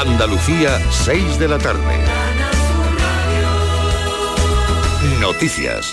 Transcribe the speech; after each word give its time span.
Andalucía, 0.00 0.78
6 0.92 1.40
de 1.40 1.48
la 1.48 1.58
tarde. 1.58 1.82
Noticias. 5.20 5.92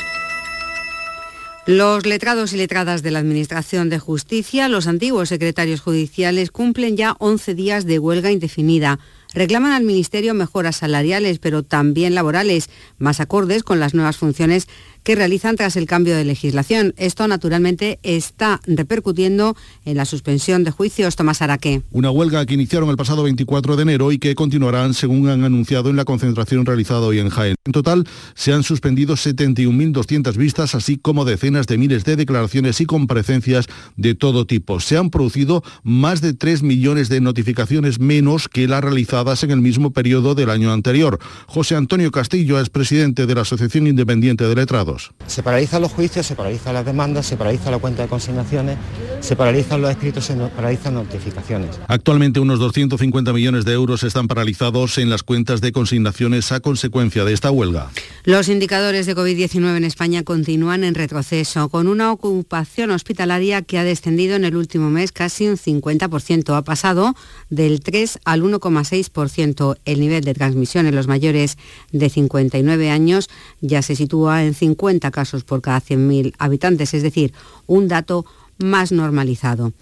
Los 1.65 2.05
letrados 2.05 2.53
y 2.53 2.57
letradas 2.57 3.01
de 3.01 3.09
la 3.09 3.17
Administración 3.17 3.89
de 3.89 3.97
Justicia, 3.97 4.69
los 4.69 4.85
antiguos 4.85 5.29
secretarios 5.29 5.81
judiciales, 5.81 6.51
cumplen 6.51 6.95
ya 6.95 7.15
11 7.17 7.55
días 7.55 7.87
de 7.87 7.97
huelga 7.97 8.29
indefinida. 8.29 8.99
Reclaman 9.33 9.71
al 9.71 9.83
Ministerio 9.83 10.35
mejoras 10.35 10.75
salariales, 10.75 11.39
pero 11.39 11.63
también 11.63 12.13
laborales, 12.13 12.69
más 12.99 13.19
acordes 13.19 13.63
con 13.63 13.79
las 13.79 13.95
nuevas 13.95 14.17
funciones 14.17 14.67
que 15.05 15.15
realizan 15.15 15.55
tras 15.55 15.77
el 15.77 15.85
cambio 15.85 16.17
de 16.17 16.25
legislación. 16.25 16.93
Esto, 16.97 17.27
naturalmente, 17.27 17.99
está 18.01 18.59
repercutiendo 18.65 19.55
en 19.85 19.97
la 19.97 20.05
suspensión 20.05 20.63
de 20.63 20.71
juicios. 20.71 21.15
Tomás 21.15 21.43
Araque. 21.43 21.83
Una 21.91 22.09
huelga 22.09 22.45
que 22.45 22.55
iniciaron 22.55 22.89
el 22.89 22.97
pasado 22.97 23.23
24 23.23 23.75
de 23.75 23.83
enero 23.83 24.11
y 24.11 24.17
que 24.17 24.33
continuarán, 24.33 24.95
según 24.95 25.29
han 25.29 25.43
anunciado 25.43 25.91
en 25.91 25.95
la 25.95 26.05
concentración 26.05 26.65
realizada 26.65 27.01
hoy 27.01 27.19
en 27.19 27.29
Jaén. 27.29 27.55
En 27.65 27.71
total, 27.71 28.05
se 28.33 28.51
han 28.51 28.63
suspendido 28.63 29.15
71.200 29.15 30.35
vistas, 30.37 30.73
así 30.73 30.97
como 30.97 31.23
decenas 31.23 31.67
de 31.67 31.77
miles 31.77 32.03
de 32.03 32.15
declaraciones 32.15 32.81
y 32.81 32.87
comparecencias 32.87 33.67
de 33.95 34.15
todo 34.15 34.47
tipo. 34.47 34.79
Se 34.79 34.97
han 34.97 35.11
producido 35.11 35.63
más 35.83 36.21
de 36.21 36.33
3 36.33 36.63
millones 36.63 37.09
de 37.09 37.21
notificaciones 37.21 37.99
menos 37.99 38.49
que 38.49 38.67
las 38.67 38.83
realizadas 38.83 39.43
en 39.43 39.51
el 39.51 39.61
mismo 39.61 39.91
periodo 39.91 40.33
del 40.33 40.49
año 40.49 40.73
anterior. 40.73 41.19
José 41.45 41.75
Antonio 41.75 42.09
Castillo 42.09 42.59
es 42.59 42.71
presidente 42.71 43.27
de 43.27 43.35
la 43.35 43.41
Asociación 43.41 43.85
Independiente 43.85 44.47
de 44.47 44.55
Letrados. 44.55 44.94
Se 45.27 45.43
paralizan 45.43 45.81
los 45.81 45.91
juicios, 45.91 46.25
se 46.25 46.35
paralizan 46.35 46.73
las 46.73 46.85
demandas, 46.85 47.25
se 47.25 47.37
paraliza 47.37 47.71
la 47.71 47.79
cuenta 47.79 48.03
de 48.03 48.09
consignaciones, 48.09 48.77
se 49.19 49.35
paralizan 49.35 49.81
los 49.81 49.89
escritos, 49.89 50.25
se 50.25 50.35
paralizan 50.35 50.93
notificaciones. 50.93 51.79
Actualmente 51.87 52.39
unos 52.39 52.59
250 52.59 53.33
millones 53.33 53.65
de 53.65 53.73
euros 53.73 54.03
están 54.03 54.27
paralizados 54.27 54.97
en 54.97 55.09
las 55.09 55.23
cuentas 55.23 55.61
de 55.61 55.71
consignaciones 55.71 56.51
a 56.51 56.59
consecuencia 56.59 57.25
de 57.25 57.33
esta 57.33 57.51
huelga. 57.51 57.89
Los 58.23 58.49
indicadores 58.49 59.05
de 59.05 59.15
COVID-19 59.15 59.77
en 59.77 59.83
España 59.83 60.23
continúan 60.23 60.83
en 60.83 60.95
retroceso, 60.95 61.69
con 61.69 61.87
una 61.87 62.11
ocupación 62.11 62.91
hospitalaria 62.91 63.61
que 63.61 63.77
ha 63.77 63.83
descendido 63.83 64.35
en 64.35 64.45
el 64.45 64.55
último 64.55 64.89
mes 64.89 65.11
casi 65.11 65.47
un 65.47 65.57
50%. 65.57 66.55
Ha 66.55 66.63
pasado 66.63 67.15
del 67.49 67.81
3 67.81 68.19
al 68.25 68.43
1,6%. 68.43 69.77
El 69.85 69.99
nivel 69.99 70.23
de 70.23 70.33
transmisión 70.33 70.85
en 70.85 70.95
los 70.95 71.07
mayores 71.07 71.57
de 71.91 72.09
59 72.09 72.89
años 72.91 73.29
ya 73.61 73.81
se 73.81 73.95
sitúa 73.95 74.43
en 74.43 74.53
50 74.53 74.84
casos 75.11 75.43
por 75.43 75.61
cada 75.61 75.81
100.000 75.81 76.33
habitantes, 76.37 76.93
es 76.93 77.03
decir, 77.03 77.33
un 77.67 77.87
dato 77.87 78.25
más 78.57 78.91
normalizado. 78.91 79.73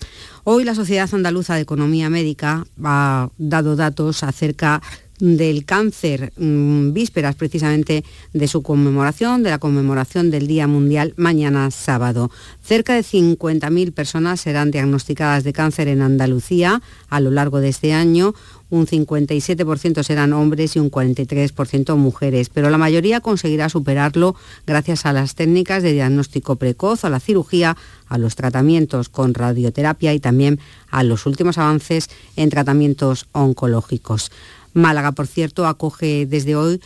Hoy 0.43 0.63
la 0.63 0.75
Sociedad 0.75 1.09
Andaluza 1.13 1.55
de 1.55 1.61
Economía 1.61 2.09
Médica 2.09 2.65
ha 2.83 3.29
dado 3.37 3.75
datos 3.75 4.23
acerca 4.23 4.81
del 5.19 5.63
cáncer, 5.63 6.33
mm, 6.37 6.91
vísperas 6.91 7.35
precisamente 7.35 8.03
de 8.33 8.47
su 8.47 8.61
conmemoración, 8.61 9.43
de 9.43 9.51
la 9.51 9.59
conmemoración 9.59 10.31
del 10.31 10.47
Día 10.47 10.67
Mundial 10.67 11.13
mañana 11.17 11.69
sábado. 11.71 12.31
Cerca 12.61 12.95
de 12.95 13.03
50.000 13.03 13.91
personas 13.93 14.41
serán 14.41 14.71
diagnosticadas 14.71 15.43
de 15.43 15.53
cáncer 15.53 15.87
en 15.87 16.01
Andalucía 16.01 16.81
a 17.09 17.19
lo 17.19 17.31
largo 17.31 17.59
de 17.59 17.69
este 17.69 17.93
año, 17.93 18.33
un 18.73 18.87
57% 18.87 20.01
serán 20.01 20.33
hombres 20.33 20.75
y 20.75 20.79
un 20.79 20.89
43% 20.89 21.95
mujeres, 21.95 22.49
pero 22.49 22.71
la 22.71 22.79
mayoría 22.79 23.19
conseguirá 23.19 23.69
superarlo 23.69 24.35
gracias 24.65 25.05
a 25.05 25.13
las 25.13 25.35
técnicas 25.35 25.83
de 25.83 25.93
diagnóstico 25.93 26.55
precoz, 26.55 27.05
a 27.05 27.11
la 27.11 27.19
cirugía, 27.19 27.77
a 28.07 28.17
los 28.17 28.35
tratamientos 28.35 29.09
con 29.09 29.35
radioterapia 29.35 30.15
y 30.15 30.19
también 30.19 30.59
a 30.89 31.03
los 31.03 31.27
últimos 31.27 31.59
avances 31.59 32.09
en 32.35 32.49
tratamientos 32.49 33.27
oncológicos. 33.31 34.31
Málaga, 34.73 35.11
por 35.11 35.27
cierto, 35.27 35.67
acoge 35.67 36.25
desde 36.25 36.55
hoy 36.55 36.81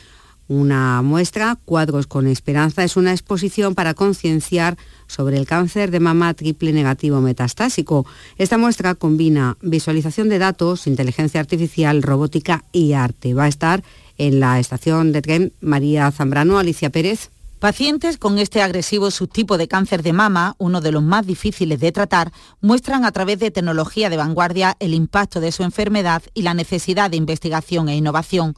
una 0.47 1.01
muestra, 1.01 1.57
Cuadros 1.65 2.07
con 2.07 2.27
Esperanza, 2.27 2.83
es 2.83 2.97
una 2.97 3.11
exposición 3.11 3.75
para 3.75 3.93
concienciar 3.93 4.77
sobre 5.07 5.37
el 5.37 5.45
cáncer 5.45 5.91
de 5.91 5.99
mama 5.99 6.33
triple 6.33 6.73
negativo 6.73 7.21
metastásico. 7.21 8.05
Esta 8.37 8.57
muestra 8.57 8.95
combina 8.95 9.57
visualización 9.61 10.29
de 10.29 10.39
datos, 10.39 10.87
inteligencia 10.87 11.39
artificial, 11.39 12.03
robótica 12.03 12.63
y 12.71 12.93
arte. 12.93 13.33
Va 13.33 13.45
a 13.45 13.49
estar 13.49 13.83
en 14.17 14.39
la 14.39 14.59
estación 14.59 15.11
de 15.11 15.21
tren 15.21 15.53
María 15.61 16.11
Zambrano, 16.11 16.57
Alicia 16.57 16.89
Pérez. 16.89 17.29
Pacientes 17.59 18.19
con 18.19 18.37
este 18.37 18.61
agresivo 18.61 19.09
subtipo 19.09 19.57
de 19.57 19.67
cáncer 19.67 20.03
de 20.03 20.13
mama, 20.13 20.55
uno 20.59 20.79
de 20.79 20.91
los 20.91 21.01
más 21.01 21.25
difíciles 21.25 21.79
de 21.79 21.91
tratar, 21.91 22.31
muestran 22.61 23.03
a 23.03 23.11
través 23.11 23.39
de 23.39 23.49
tecnología 23.49 24.11
de 24.11 24.17
vanguardia 24.17 24.77
el 24.79 24.93
impacto 24.93 25.39
de 25.39 25.51
su 25.51 25.63
enfermedad 25.63 26.21
y 26.35 26.43
la 26.43 26.53
necesidad 26.53 27.09
de 27.09 27.17
investigación 27.17 27.89
e 27.89 27.95
innovación. 27.95 28.55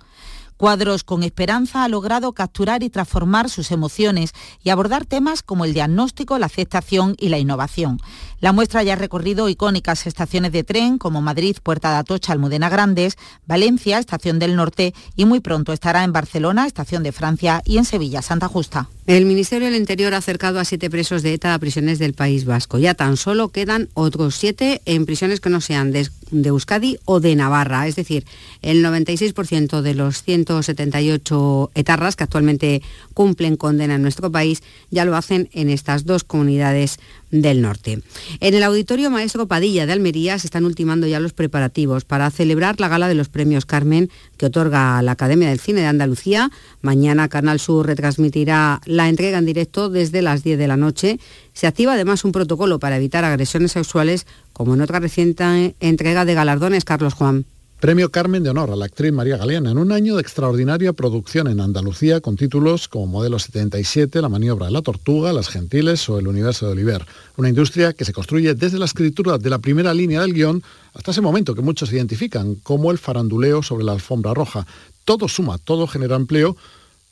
Cuadros 0.60 1.06
con 1.06 1.24
Esperanza 1.24 1.86
ha 1.86 1.88
logrado 1.88 2.34
capturar 2.34 2.84
y 2.84 2.90
transformar 2.90 3.50
sus 3.50 3.72
emociones 3.72 4.34
y 4.62 4.72
abordar 4.72 5.06
temas 5.06 5.42
como 5.42 5.64
el 5.64 5.74
diagnóstico, 5.74 6.38
la 6.38 6.48
aceptación 6.48 7.16
y 7.18 7.30
la 7.30 7.38
innovación. 7.38 8.02
La 8.42 8.52
muestra 8.52 8.84
ya 8.84 8.94
ha 8.94 8.96
recorrido 8.98 9.48
icónicas 9.48 10.06
estaciones 10.06 10.52
de 10.52 10.66
tren 10.66 10.98
como 10.98 11.22
Madrid, 11.22 11.56
Puerta 11.64 11.92
de 11.92 11.98
Atocha, 12.00 12.34
Almudena 12.34 12.68
Grandes, 12.68 13.18
Valencia, 13.48 14.00
Estación 14.00 14.38
del 14.38 14.58
Norte 14.58 14.94
y 15.16 15.24
muy 15.24 15.40
pronto 15.40 15.72
estará 15.72 16.04
en 16.04 16.12
Barcelona, 16.12 16.68
Estación 16.68 17.04
de 17.04 17.14
Francia 17.14 17.62
y 17.64 17.78
en 17.78 17.86
Sevilla, 17.86 18.22
Santa 18.22 18.50
Justa. 18.50 18.90
El 19.08 19.26
Ministerio 19.26 19.68
del 19.68 19.76
Interior 19.76 20.14
ha 20.14 20.18
acercado 20.18 20.60
a 20.60 20.66
siete 20.66 20.90
presos 20.90 21.24
de 21.24 21.34
ETA 21.34 21.54
a 21.54 21.60
prisiones 21.60 22.00
del 22.00 22.14
País 22.14 22.46
Vasco. 22.46 22.78
Ya 22.78 22.94
tan 22.94 23.18
solo 23.18 23.50
quedan 23.50 23.90
otros 23.96 24.36
siete 24.36 24.82
en 24.86 25.06
prisiones 25.06 25.40
que 25.40 25.50
no 25.50 25.62
sean 25.62 25.92
de, 25.92 26.08
de 26.30 26.50
Euskadi 26.50 27.00
o 27.06 27.20
de 27.20 27.36
Navarra. 27.36 27.88
Es 27.88 27.96
decir, 27.96 28.26
el 28.62 28.86
96% 28.86 29.82
de 29.82 29.96
los 29.96 30.22
178 30.50 31.72
etarras 31.76 32.16
que 32.16 32.24
actualmente 32.24 32.82
cumplen 33.14 33.56
condena 33.56 33.96
en 33.96 34.02
nuestro 34.02 34.32
país 34.32 34.64
ya 34.90 35.06
lo 35.06 35.16
hacen 35.16 35.50
en 35.54 35.70
estas 35.70 36.06
dos 36.06 36.24
comunidades 36.24 36.98
del 37.30 37.62
norte. 37.62 38.02
En 38.40 38.56
el 38.56 38.64
Auditorio 38.64 39.12
Maestro 39.12 39.48
Padilla 39.48 39.86
de 39.86 39.94
Almería 39.94 40.40
se 40.40 40.48
están 40.48 40.66
ultimando 40.66 41.06
ya 41.06 41.20
los 41.20 41.34
preparativos 41.34 42.04
para 42.04 42.32
celebrar 42.32 42.80
la 42.80 42.88
gala 42.88 43.08
de 43.08 43.14
los 43.14 43.30
premios 43.30 43.68
Carmen 43.68 44.10
que 44.38 44.48
otorga 44.48 45.02
la 45.04 45.12
Academia 45.12 45.50
del 45.50 45.60
Cine 45.60 45.82
de 45.82 45.88
Andalucía. 45.88 46.50
Mañana 46.82 47.30
Canal 47.30 47.60
Sur 47.60 47.86
retransmitirá 47.86 48.82
la 48.86 49.08
entrega 49.08 49.38
en 49.38 49.46
directo 49.46 49.90
desde 49.90 50.24
las 50.24 50.44
10 50.44 50.58
de 50.58 50.68
la 50.68 50.78
noche. 50.78 51.20
Se 51.54 51.68
activa 51.68 51.94
además 51.94 52.26
un 52.26 52.32
protocolo 52.32 52.80
para 52.80 52.98
evitar 52.98 53.24
agresiones 53.24 53.74
sexuales, 53.74 54.26
como 54.54 54.74
en 54.74 54.82
otra 54.82 55.00
reciente 55.00 55.76
entrega 55.80 56.26
de 56.26 56.34
galardones, 56.34 56.86
Carlos 56.86 57.14
Juan. 57.14 57.46
Premio 57.80 58.12
Carmen 58.12 58.44
de 58.44 58.50
Honor 58.50 58.72
a 58.72 58.76
la 58.76 58.84
actriz 58.84 59.14
María 59.14 59.38
Galeana 59.38 59.72
en 59.72 59.78
un 59.78 59.94
año 59.94 60.18
de 60.18 60.22
extraordinaria 60.22 60.92
producción 60.92 61.48
en 61.48 61.62
Andalucía 61.62 62.20
con 62.20 62.36
títulos 62.36 62.90
como 62.90 63.08
Modelo 63.08 63.40
77, 63.40 64.22
La 64.22 64.28
maniobra 64.28 64.66
de 64.66 64.74
la 64.74 64.82
tortuga, 64.82 65.32
Las 65.32 65.48
Gentiles 65.48 66.10
o 66.10 66.20
El 66.20 66.28
universo 66.28 66.66
de 66.66 66.74
Oliver. 66.74 67.06
Una 67.38 67.48
industria 67.48 67.94
que 67.94 68.04
se 68.04 68.12
construye 68.12 68.54
desde 68.54 68.80
la 68.80 68.84
escritura 68.84 69.38
de 69.38 69.50
la 69.50 69.60
primera 69.60 69.94
línea 69.94 70.20
del 70.20 70.34
guion 70.34 70.62
hasta 70.94 71.12
ese 71.12 71.22
momento 71.22 71.56
que 71.56 71.62
muchos 71.62 71.94
identifican 71.94 72.56
como 72.56 72.92
el 72.92 72.98
faranduleo 72.98 73.64
sobre 73.64 73.86
la 73.86 73.94
alfombra 73.94 74.34
roja. 74.34 74.68
Todo 75.06 75.30
suma, 75.30 75.58
todo 75.58 75.88
genera 75.88 76.18
empleo 76.18 76.58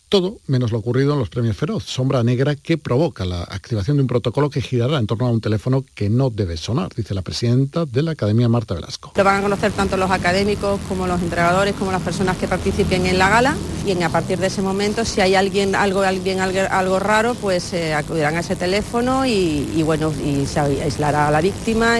todo 0.10 0.38
menos 0.48 0.72
lo 0.72 0.80
ocurrido 0.80 1.14
en 1.14 1.20
los 1.20 1.30
premios 1.30 1.58
Feroz, 1.58 1.84
sombra 1.86 2.24
negra 2.24 2.56
que 2.56 2.78
provoca 2.78 3.26
la 3.26 3.44
activación 3.44 3.98
de 3.98 4.02
un 4.02 4.08
protocolo 4.08 4.50
que 4.50 4.62
girará 4.62 5.00
en 5.00 5.08
torno 5.08 5.28
a 5.28 5.32
un 5.32 5.42
teléfono 5.42 5.84
que 5.96 6.10
no 6.10 6.30
debe 6.30 6.58
sonar, 6.58 6.94
dice 6.96 7.14
la 7.14 7.22
presidenta 7.22 7.86
de 7.86 8.04
la 8.04 8.12
Academia 8.12 8.48
Marta 8.48 8.74
Velasco. 8.74 9.14
Lo 9.16 9.24
van 9.24 9.40
a 9.40 9.42
conocer 9.42 9.72
tanto 9.72 9.98
los 9.98 10.12
académicos 10.12 10.80
como 10.88 11.08
los 11.08 11.22
entregadores, 11.22 11.76
como 11.76 11.92
las 11.92 12.02
personas 12.02 12.38
que 12.38 12.48
participen 12.48 13.06
en 13.06 13.18
la 13.18 13.30
gala 13.30 13.56
y 13.86 14.04
a 14.04 14.10
partir 14.10 14.38
de 14.38 14.48
ese 14.48 14.62
momento 14.62 15.06
si 15.06 15.22
hay 15.22 15.36
alguien 15.36 15.74
algo, 15.74 16.02
alguien, 16.02 16.40
algo, 16.40 17.00
raro, 17.00 17.36
pues 17.36 17.74
eh, 17.74 17.94
acudirán 17.94 18.36
a 18.36 18.40
ese 18.42 18.56
teléfono 18.56 19.26
y, 19.26 19.70
y 19.76 19.84
bueno, 19.84 20.12
y 20.24 20.46
se 20.46 20.60
aislará 20.60 21.28
a 21.28 21.32
la 21.32 21.42
víctima. 21.42 22.00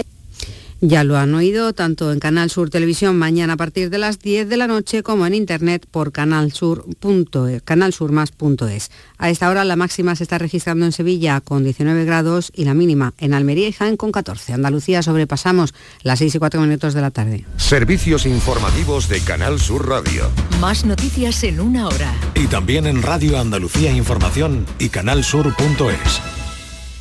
Ya 0.80 1.02
lo 1.02 1.18
han 1.18 1.34
oído 1.34 1.72
tanto 1.72 2.12
en 2.12 2.20
Canal 2.20 2.50
Sur 2.50 2.70
Televisión 2.70 3.18
mañana 3.18 3.54
a 3.54 3.56
partir 3.56 3.90
de 3.90 3.98
las 3.98 4.20
10 4.20 4.48
de 4.48 4.56
la 4.56 4.68
noche 4.68 5.02
como 5.02 5.26
en 5.26 5.34
internet 5.34 5.86
por 5.90 6.12
canalsur.es, 6.12 7.62
canalsurmas.es. 7.62 8.90
A 9.18 9.30
esta 9.30 9.50
hora 9.50 9.64
la 9.64 9.74
máxima 9.74 10.14
se 10.14 10.22
está 10.22 10.38
registrando 10.38 10.86
en 10.86 10.92
Sevilla 10.92 11.40
con 11.40 11.64
19 11.64 12.04
grados 12.04 12.52
y 12.54 12.64
la 12.64 12.74
mínima 12.74 13.12
en 13.18 13.34
Almería 13.34 13.68
y 13.68 13.72
Jaén 13.72 13.96
con 13.96 14.12
14. 14.12 14.52
Andalucía 14.52 15.02
sobrepasamos 15.02 15.74
las 16.02 16.20
6 16.20 16.36
y 16.36 16.38
4 16.38 16.60
minutos 16.60 16.94
de 16.94 17.00
la 17.00 17.10
tarde. 17.10 17.44
Servicios 17.56 18.24
informativos 18.24 19.08
de 19.08 19.20
Canal 19.20 19.58
Sur 19.58 19.88
Radio. 19.88 20.30
Más 20.60 20.84
noticias 20.84 21.42
en 21.42 21.60
una 21.60 21.88
hora. 21.88 22.14
Y 22.36 22.46
también 22.46 22.86
en 22.86 23.02
Radio 23.02 23.38
Andalucía 23.38 23.90
Información 23.90 24.64
y 24.78 24.90
canalsur.es. 24.90 26.37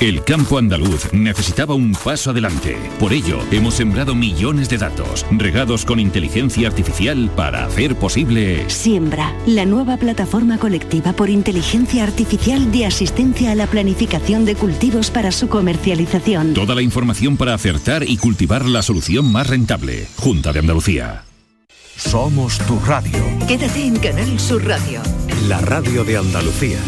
El 0.00 0.24
campo 0.24 0.58
andaluz 0.58 1.12
necesitaba 1.12 1.74
un 1.74 1.92
paso 1.92 2.30
adelante. 2.30 2.76
Por 2.98 3.12
ello, 3.12 3.38
hemos 3.50 3.74
sembrado 3.74 4.14
millones 4.14 4.68
de 4.68 4.78
datos, 4.78 5.24
regados 5.30 5.84
con 5.84 6.00
inteligencia 6.00 6.68
artificial 6.68 7.30
para 7.36 7.64
hacer 7.64 7.96
posible... 7.96 8.68
Siembra, 8.68 9.34
la 9.46 9.64
nueva 9.64 9.96
plataforma 9.96 10.58
colectiva 10.58 11.12
por 11.12 11.30
inteligencia 11.30 12.02
artificial 12.02 12.72
de 12.72 12.86
asistencia 12.86 13.52
a 13.52 13.54
la 13.54 13.66
planificación 13.66 14.44
de 14.44 14.56
cultivos 14.56 15.10
para 15.10 15.32
su 15.32 15.48
comercialización. 15.48 16.54
Toda 16.54 16.74
la 16.74 16.82
información 16.82 17.36
para 17.36 17.54
acertar 17.54 18.04
y 18.08 18.16
cultivar 18.16 18.66
la 18.66 18.82
solución 18.82 19.30
más 19.30 19.46
rentable. 19.46 20.06
Junta 20.16 20.52
de 20.52 20.58
Andalucía. 20.58 21.24
Somos 21.96 22.58
tu 22.66 22.78
radio. 22.80 23.22
Quédate 23.46 23.86
en 23.86 23.96
Canal 23.96 24.40
Sur 24.40 24.66
Radio. 24.66 25.00
La 25.48 25.60
radio 25.60 26.04
de 26.04 26.16
Andalucía. 26.16 26.78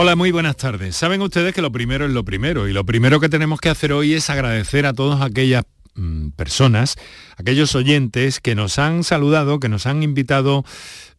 Hola, 0.00 0.14
muy 0.14 0.30
buenas 0.30 0.56
tardes. 0.56 0.94
Saben 0.94 1.20
ustedes 1.22 1.52
que 1.52 1.60
lo 1.60 1.72
primero 1.72 2.04
es 2.04 2.12
lo 2.12 2.24
primero 2.24 2.68
y 2.68 2.72
lo 2.72 2.86
primero 2.86 3.18
que 3.18 3.28
tenemos 3.28 3.58
que 3.58 3.68
hacer 3.68 3.92
hoy 3.92 4.14
es 4.14 4.30
agradecer 4.30 4.86
a 4.86 4.92
todas 4.92 5.20
aquellas 5.22 5.64
mm, 5.96 6.28
personas, 6.36 6.94
aquellos 7.36 7.74
oyentes 7.74 8.38
que 8.38 8.54
nos 8.54 8.78
han 8.78 9.02
saludado, 9.02 9.58
que 9.58 9.68
nos 9.68 9.86
han 9.86 10.04
invitado 10.04 10.64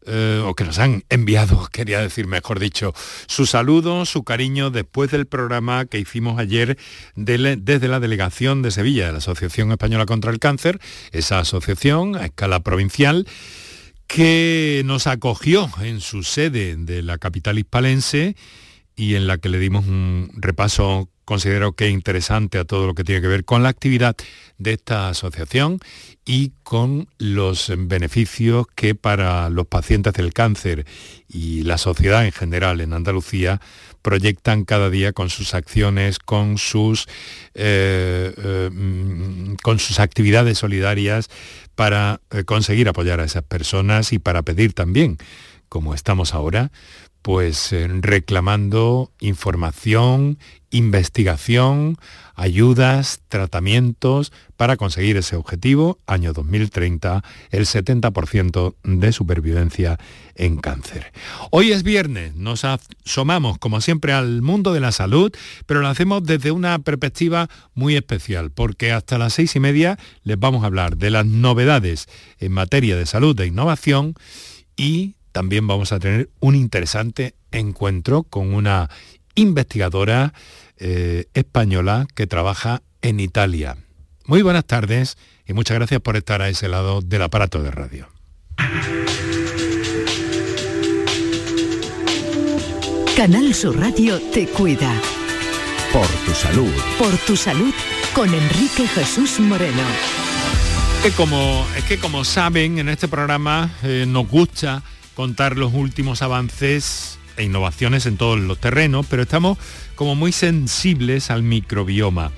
eh, 0.06 0.42
o 0.42 0.54
que 0.54 0.64
nos 0.64 0.78
han 0.78 1.04
enviado, 1.10 1.68
quería 1.72 2.00
decir 2.00 2.26
mejor 2.26 2.58
dicho, 2.58 2.94
su 3.26 3.44
saludo, 3.44 4.06
su 4.06 4.24
cariño 4.24 4.70
después 4.70 5.10
del 5.10 5.26
programa 5.26 5.84
que 5.84 5.98
hicimos 5.98 6.38
ayer 6.38 6.78
desde 7.14 7.86
la 7.86 8.00
delegación 8.00 8.62
de 8.62 8.70
Sevilla 8.70 9.08
de 9.08 9.12
la 9.12 9.18
Asociación 9.18 9.72
Española 9.72 10.06
contra 10.06 10.30
el 10.30 10.38
Cáncer, 10.38 10.80
esa 11.12 11.40
asociación 11.40 12.16
a 12.16 12.24
escala 12.24 12.60
provincial 12.60 13.26
que 14.06 14.80
nos 14.86 15.06
acogió 15.06 15.70
en 15.82 16.00
su 16.00 16.22
sede 16.22 16.76
de 16.76 17.02
la 17.02 17.18
capital 17.18 17.58
hispalense 17.58 18.36
y 19.00 19.14
en 19.14 19.26
la 19.26 19.38
que 19.38 19.48
le 19.48 19.58
dimos 19.58 19.86
un 19.86 20.30
repaso, 20.34 21.08
considero 21.24 21.72
que 21.72 21.88
interesante 21.88 22.58
a 22.58 22.66
todo 22.66 22.86
lo 22.86 22.94
que 22.94 23.02
tiene 23.02 23.22
que 23.22 23.28
ver 23.28 23.46
con 23.46 23.62
la 23.62 23.70
actividad 23.70 24.14
de 24.58 24.74
esta 24.74 25.08
asociación 25.08 25.80
y 26.26 26.52
con 26.64 27.08
los 27.16 27.72
beneficios 27.78 28.66
que 28.74 28.94
para 28.94 29.48
los 29.48 29.66
pacientes 29.66 30.12
del 30.12 30.34
cáncer 30.34 30.84
y 31.28 31.62
la 31.62 31.78
sociedad 31.78 32.26
en 32.26 32.32
general 32.32 32.82
en 32.82 32.92
Andalucía 32.92 33.62
proyectan 34.02 34.66
cada 34.66 34.90
día 34.90 35.14
con 35.14 35.30
sus 35.30 35.54
acciones, 35.54 36.18
con 36.18 36.58
sus, 36.58 37.06
eh, 37.54 38.34
eh, 38.36 38.70
mm, 38.70 39.54
con 39.62 39.78
sus 39.78 39.98
actividades 39.98 40.58
solidarias 40.58 41.30
para 41.74 42.20
eh, 42.32 42.44
conseguir 42.44 42.86
apoyar 42.86 43.20
a 43.20 43.24
esas 43.24 43.44
personas 43.44 44.12
y 44.12 44.18
para 44.18 44.42
pedir 44.42 44.74
también, 44.74 45.16
como 45.70 45.94
estamos 45.94 46.34
ahora, 46.34 46.70
pues 47.22 47.72
eh, 47.72 47.88
reclamando 48.00 49.12
información, 49.20 50.38
investigación, 50.70 51.96
ayudas, 52.34 53.20
tratamientos 53.28 54.32
para 54.56 54.76
conseguir 54.76 55.16
ese 55.16 55.36
objetivo, 55.36 55.98
año 56.06 56.32
2030, 56.32 57.22
el 57.50 57.66
70% 57.66 58.74
de 58.82 59.12
supervivencia 59.12 59.98
en 60.34 60.56
cáncer. 60.56 61.12
Hoy 61.50 61.72
es 61.72 61.82
viernes, 61.82 62.34
nos 62.36 62.64
asomamos 62.64 63.58
como 63.58 63.80
siempre 63.80 64.12
al 64.12 64.40
mundo 64.42 64.72
de 64.72 64.80
la 64.80 64.92
salud, 64.92 65.32
pero 65.66 65.80
lo 65.80 65.88
hacemos 65.88 66.24
desde 66.24 66.50
una 66.50 66.78
perspectiva 66.78 67.48
muy 67.74 67.96
especial, 67.96 68.50
porque 68.50 68.92
hasta 68.92 69.18
las 69.18 69.34
seis 69.34 69.54
y 69.56 69.60
media 69.60 69.98
les 70.22 70.38
vamos 70.38 70.62
a 70.62 70.66
hablar 70.66 70.96
de 70.96 71.10
las 71.10 71.26
novedades 71.26 72.06
en 72.38 72.52
materia 72.52 72.96
de 72.96 73.06
salud 73.06 73.38
e 73.40 73.46
innovación 73.46 74.14
y 74.76 75.16
también 75.32 75.66
vamos 75.66 75.92
a 75.92 75.98
tener 75.98 76.30
un 76.40 76.54
interesante 76.54 77.34
encuentro 77.52 78.22
con 78.22 78.54
una 78.54 78.90
investigadora 79.34 80.32
eh, 80.76 81.26
española 81.34 82.06
que 82.14 82.26
trabaja 82.26 82.82
en 83.02 83.20
Italia. 83.20 83.76
Muy 84.26 84.42
buenas 84.42 84.64
tardes 84.64 85.16
y 85.46 85.52
muchas 85.52 85.76
gracias 85.76 86.00
por 86.00 86.16
estar 86.16 86.42
a 86.42 86.48
ese 86.48 86.68
lado 86.68 87.00
del 87.00 87.22
aparato 87.22 87.62
de 87.62 87.70
radio. 87.70 88.08
Canal 93.16 93.54
Sur 93.54 93.78
Radio 93.78 94.20
te 94.32 94.46
cuida. 94.46 94.92
Por 95.92 96.06
tu 96.24 96.32
salud. 96.32 96.72
Por 96.98 97.16
tu 97.18 97.36
salud 97.36 97.74
con 98.14 98.32
Enrique 98.32 98.86
Jesús 98.88 99.40
Moreno. 99.40 99.82
Es 100.96 101.02
que 101.02 101.16
como, 101.16 101.66
es 101.76 101.84
que 101.84 101.98
como 101.98 102.24
saben, 102.24 102.78
en 102.78 102.88
este 102.88 103.08
programa 103.08 103.70
eh, 103.82 104.04
nos 104.06 104.28
gusta 104.28 104.82
contar 105.20 105.58
los 105.58 105.74
últimos 105.74 106.22
avances 106.22 107.18
e 107.36 107.44
innovaciones 107.44 108.06
en 108.06 108.16
todos 108.16 108.40
los 108.40 108.58
terrenos, 108.58 109.04
pero 109.10 109.20
estamos 109.20 109.58
como 109.94 110.14
muy 110.14 110.32
sensibles 110.32 111.30
al 111.30 111.42
microbioma. 111.42 112.32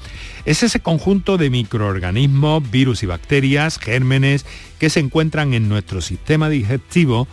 Es 0.46 0.64
ese 0.64 0.81
conjunto 0.81 1.38
de 1.38 1.49
microorganismos, 1.49 2.69
virus 2.73 3.05
y 3.05 3.06
bacterias, 3.06 3.79
gérmenes, 3.79 4.44
que 4.81 4.90
se 4.90 4.99
encuentran 4.99 5.55
en 5.55 5.69
nuestro 5.69 6.00
sistema 6.00 6.49
digestivo 6.49 7.29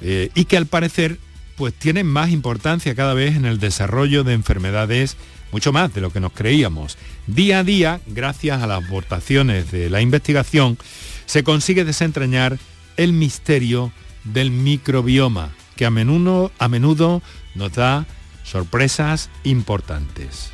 eh, 0.00 0.30
y 0.36 0.44
que 0.44 0.56
al 0.56 0.66
parecer 0.66 1.18
pues 1.56 1.74
tienen 1.74 2.06
más 2.06 2.30
importancia 2.30 2.94
cada 2.94 3.14
vez 3.14 3.34
en 3.34 3.46
el 3.46 3.58
desarrollo 3.58 4.22
de 4.22 4.34
enfermedades, 4.34 5.16
mucho 5.50 5.72
más 5.72 5.92
de 5.92 6.02
lo 6.02 6.12
que 6.12 6.20
nos 6.20 6.30
creíamos. 6.30 6.98
Día 7.26 7.58
a 7.58 7.64
día, 7.64 8.00
gracias 8.06 8.62
a 8.62 8.68
las 8.68 8.84
aportaciones 8.84 9.72
de 9.72 9.90
la 9.90 10.00
investigación, 10.00 10.78
se 11.26 11.42
consigue 11.42 11.84
desentrañar 11.84 12.60
el 12.96 13.12
misterio 13.12 13.90
del 14.32 14.50
microbioma, 14.50 15.50
que 15.76 15.86
a 15.86 15.90
menudo, 15.90 16.52
a 16.58 16.68
menudo 16.68 17.22
nos 17.54 17.72
da 17.72 18.06
sorpresas 18.44 19.30
importantes. 19.44 20.50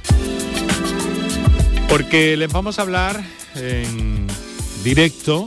Porque 1.88 2.36
les 2.36 2.52
vamos 2.52 2.78
a 2.78 2.82
hablar 2.82 3.24
en 3.54 4.26
directo 4.82 5.46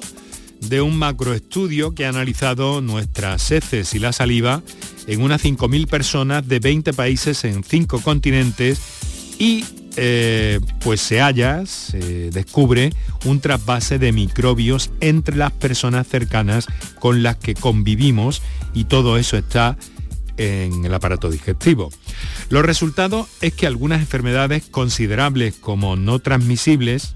de 0.61 0.81
un 0.81 0.97
macroestudio 0.97 1.93
que 1.93 2.05
ha 2.05 2.09
analizado 2.09 2.81
nuestras 2.81 3.51
heces 3.51 3.93
y 3.93 3.99
la 3.99 4.13
saliva 4.13 4.63
en 5.07 5.21
unas 5.21 5.43
5.000 5.43 5.87
personas 5.87 6.47
de 6.47 6.59
20 6.59 6.93
países 6.93 7.43
en 7.43 7.63
5 7.63 8.01
continentes 8.01 8.79
y 9.39 9.63
eh, 9.97 10.59
pues 10.81 11.01
se 11.01 11.19
halla, 11.19 11.65
se 11.65 12.29
descubre 12.29 12.93
un 13.25 13.39
trasvase 13.39 13.97
de 13.97 14.11
microbios 14.11 14.91
entre 15.01 15.35
las 15.35 15.51
personas 15.51 16.07
cercanas 16.07 16.67
con 16.99 17.23
las 17.23 17.37
que 17.37 17.55
convivimos 17.55 18.43
y 18.75 18.85
todo 18.85 19.17
eso 19.17 19.37
está 19.37 19.75
en 20.37 20.85
el 20.85 20.93
aparato 20.93 21.31
digestivo. 21.31 21.89
Los 22.49 22.63
resultados 22.63 23.27
es 23.41 23.53
que 23.53 23.65
algunas 23.65 23.99
enfermedades 23.99 24.65
considerables 24.69 25.55
como 25.55 25.95
no 25.95 26.19
transmisibles, 26.19 27.13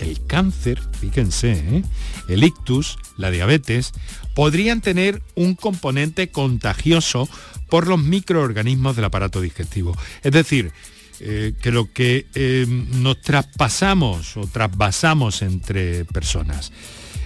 el 0.00 0.24
cáncer, 0.26 0.80
fíjense, 1.00 1.52
¿eh? 1.52 1.82
el 2.28 2.42
ictus, 2.42 2.98
la 3.16 3.30
diabetes, 3.30 3.92
podrían 4.34 4.80
tener 4.80 5.22
un 5.36 5.54
componente 5.54 6.30
contagioso 6.30 7.28
por 7.68 7.86
los 7.86 8.02
microorganismos 8.02 8.96
del 8.96 9.04
aparato 9.04 9.40
digestivo. 9.40 9.96
Es 10.22 10.32
decir, 10.32 10.72
eh, 11.20 11.54
que 11.60 11.70
lo 11.70 11.92
que 11.92 12.26
eh, 12.34 12.66
nos 12.68 13.20
traspasamos 13.20 14.36
o 14.36 14.46
trasvasamos 14.46 15.42
entre 15.42 16.04
personas. 16.06 16.72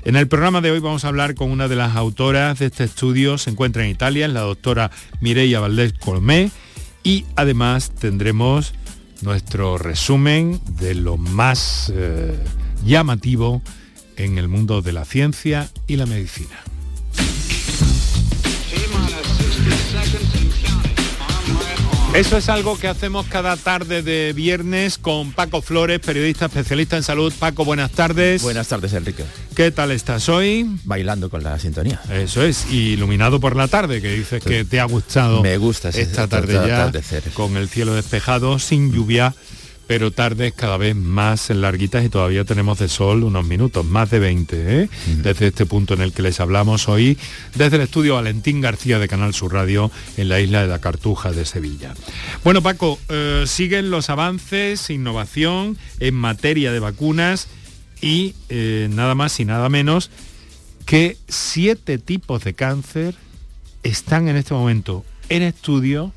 En 0.04 0.16
el 0.16 0.28
programa 0.28 0.60
de 0.60 0.70
hoy 0.70 0.80
vamos 0.80 1.04
a 1.04 1.08
hablar 1.08 1.34
con 1.34 1.50
una 1.50 1.66
de 1.68 1.76
las 1.76 1.96
autoras 1.96 2.58
de 2.58 2.66
este 2.66 2.84
estudio, 2.84 3.38
se 3.38 3.50
encuentra 3.50 3.84
en 3.84 3.90
Italia, 3.90 4.28
la 4.28 4.40
doctora 4.40 4.90
Mireia 5.20 5.60
Valdés 5.60 5.94
Colmé, 5.94 6.50
y 7.02 7.24
además 7.36 7.94
tendremos 7.94 8.74
nuestro 9.22 9.78
resumen 9.78 10.60
de 10.78 10.94
lo 10.94 11.16
más 11.16 11.92
eh, 11.94 12.38
llamativo 12.84 13.62
en 14.16 14.38
el 14.38 14.48
mundo 14.48 14.82
de 14.82 14.92
la 14.92 15.04
ciencia 15.04 15.70
y 15.86 15.96
la 15.96 16.06
medicina. 16.06 16.60
Eso 22.14 22.36
es 22.36 22.48
algo 22.48 22.78
que 22.78 22.86
hacemos 22.86 23.26
cada 23.26 23.56
tarde 23.56 24.00
de 24.00 24.32
viernes 24.32 24.98
con 24.98 25.32
Paco 25.32 25.62
Flores, 25.62 25.98
periodista 25.98 26.46
especialista 26.46 26.96
en 26.96 27.02
salud. 27.02 27.32
Paco, 27.36 27.64
buenas 27.64 27.90
tardes. 27.90 28.40
Buenas 28.40 28.68
tardes, 28.68 28.92
Enrique. 28.92 29.24
¿Qué 29.56 29.72
tal 29.72 29.90
estás 29.90 30.28
hoy? 30.28 30.78
Bailando 30.84 31.28
con 31.28 31.42
la 31.42 31.58
sintonía. 31.58 32.00
Eso 32.12 32.44
es, 32.44 32.70
iluminado 32.70 33.40
por 33.40 33.56
la 33.56 33.66
tarde, 33.66 34.00
que 34.00 34.12
dices 34.12 34.40
que 34.44 34.64
te 34.64 34.78
ha 34.78 34.84
gustado. 34.84 35.42
Me 35.42 35.56
gusta 35.56 35.88
esta 35.88 36.28
tarde 36.28 36.54
ya, 36.54 36.92
con 37.32 37.56
el 37.56 37.68
cielo 37.68 37.94
despejado, 37.94 38.60
sin 38.60 38.92
lluvia 38.92 39.34
pero 39.86 40.10
tardes 40.10 40.52
cada 40.54 40.76
vez 40.76 40.96
más 40.96 41.50
larguitas 41.50 42.04
y 42.04 42.08
todavía 42.08 42.44
tenemos 42.44 42.78
de 42.78 42.88
sol 42.88 43.22
unos 43.24 43.44
minutos, 43.44 43.84
más 43.84 44.10
de 44.10 44.18
20, 44.18 44.82
¿eh? 44.82 44.88
desde 45.22 45.48
este 45.48 45.66
punto 45.66 45.94
en 45.94 46.00
el 46.00 46.12
que 46.12 46.22
les 46.22 46.40
hablamos 46.40 46.88
hoy, 46.88 47.18
desde 47.54 47.76
el 47.76 47.82
estudio 47.82 48.14
Valentín 48.14 48.60
García 48.60 48.98
de 48.98 49.08
Canal 49.08 49.34
Sur 49.34 49.52
Radio 49.52 49.90
en 50.16 50.28
la 50.28 50.40
isla 50.40 50.62
de 50.62 50.68
la 50.68 50.80
Cartuja 50.80 51.32
de 51.32 51.44
Sevilla. 51.44 51.94
Bueno, 52.42 52.62
Paco, 52.62 52.98
eh, 53.08 53.44
siguen 53.46 53.90
los 53.90 54.10
avances, 54.10 54.90
innovación 54.90 55.76
en 56.00 56.14
materia 56.14 56.72
de 56.72 56.80
vacunas 56.80 57.48
y 58.00 58.34
eh, 58.48 58.88
nada 58.90 59.14
más 59.14 59.38
y 59.40 59.44
nada 59.44 59.68
menos 59.68 60.10
que 60.86 61.16
siete 61.28 61.98
tipos 61.98 62.44
de 62.44 62.54
cáncer 62.54 63.14
están 63.82 64.28
en 64.28 64.36
este 64.36 64.54
momento 64.54 65.04
en 65.28 65.42
estudio 65.42 66.12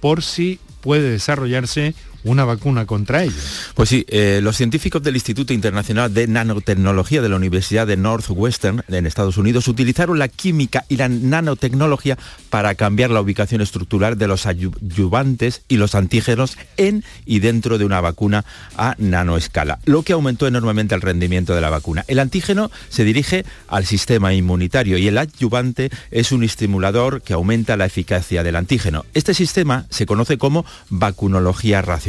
por 0.00 0.22
si 0.22 0.58
puede 0.80 1.10
desarrollarse 1.10 1.94
una 2.24 2.44
vacuna 2.44 2.86
contra 2.86 3.22
ello. 3.22 3.34
Pues 3.74 3.88
sí, 3.88 4.04
eh, 4.08 4.40
los 4.42 4.56
científicos 4.56 5.02
del 5.02 5.14
Instituto 5.14 5.52
Internacional 5.52 6.12
de 6.12 6.26
Nanotecnología 6.26 7.22
de 7.22 7.28
la 7.28 7.36
Universidad 7.36 7.86
de 7.86 7.96
Northwestern 7.96 8.82
en 8.88 9.06
Estados 9.06 9.36
Unidos 9.36 9.68
utilizaron 9.68 10.18
la 10.18 10.28
química 10.28 10.84
y 10.88 10.96
la 10.96 11.08
nanotecnología 11.08 12.18
para 12.50 12.74
cambiar 12.74 13.10
la 13.10 13.20
ubicación 13.20 13.60
estructural 13.60 14.18
de 14.18 14.28
los 14.28 14.46
ayudantes 14.46 15.62
y 15.68 15.76
los 15.76 15.94
antígenos 15.94 16.56
en 16.76 17.04
y 17.24 17.38
dentro 17.38 17.78
de 17.78 17.84
una 17.84 18.00
vacuna 18.00 18.44
a 18.76 18.94
nanoescala, 18.98 19.78
lo 19.84 20.02
que 20.02 20.12
aumentó 20.12 20.46
enormemente 20.46 20.94
el 20.94 21.00
rendimiento 21.00 21.54
de 21.54 21.60
la 21.60 21.70
vacuna. 21.70 22.04
El 22.08 22.18
antígeno 22.18 22.70
se 22.88 23.04
dirige 23.04 23.44
al 23.68 23.86
sistema 23.86 24.34
inmunitario 24.34 24.98
y 24.98 25.08
el 25.08 25.18
adyuvante 25.18 25.90
es 26.10 26.32
un 26.32 26.42
estimulador 26.42 27.22
que 27.22 27.32
aumenta 27.32 27.76
la 27.76 27.86
eficacia 27.86 28.42
del 28.42 28.56
antígeno. 28.56 29.04
Este 29.14 29.34
sistema 29.34 29.86
se 29.90 30.06
conoce 30.06 30.38
como 30.38 30.64
vacunología 30.90 31.82
racional 31.82 32.08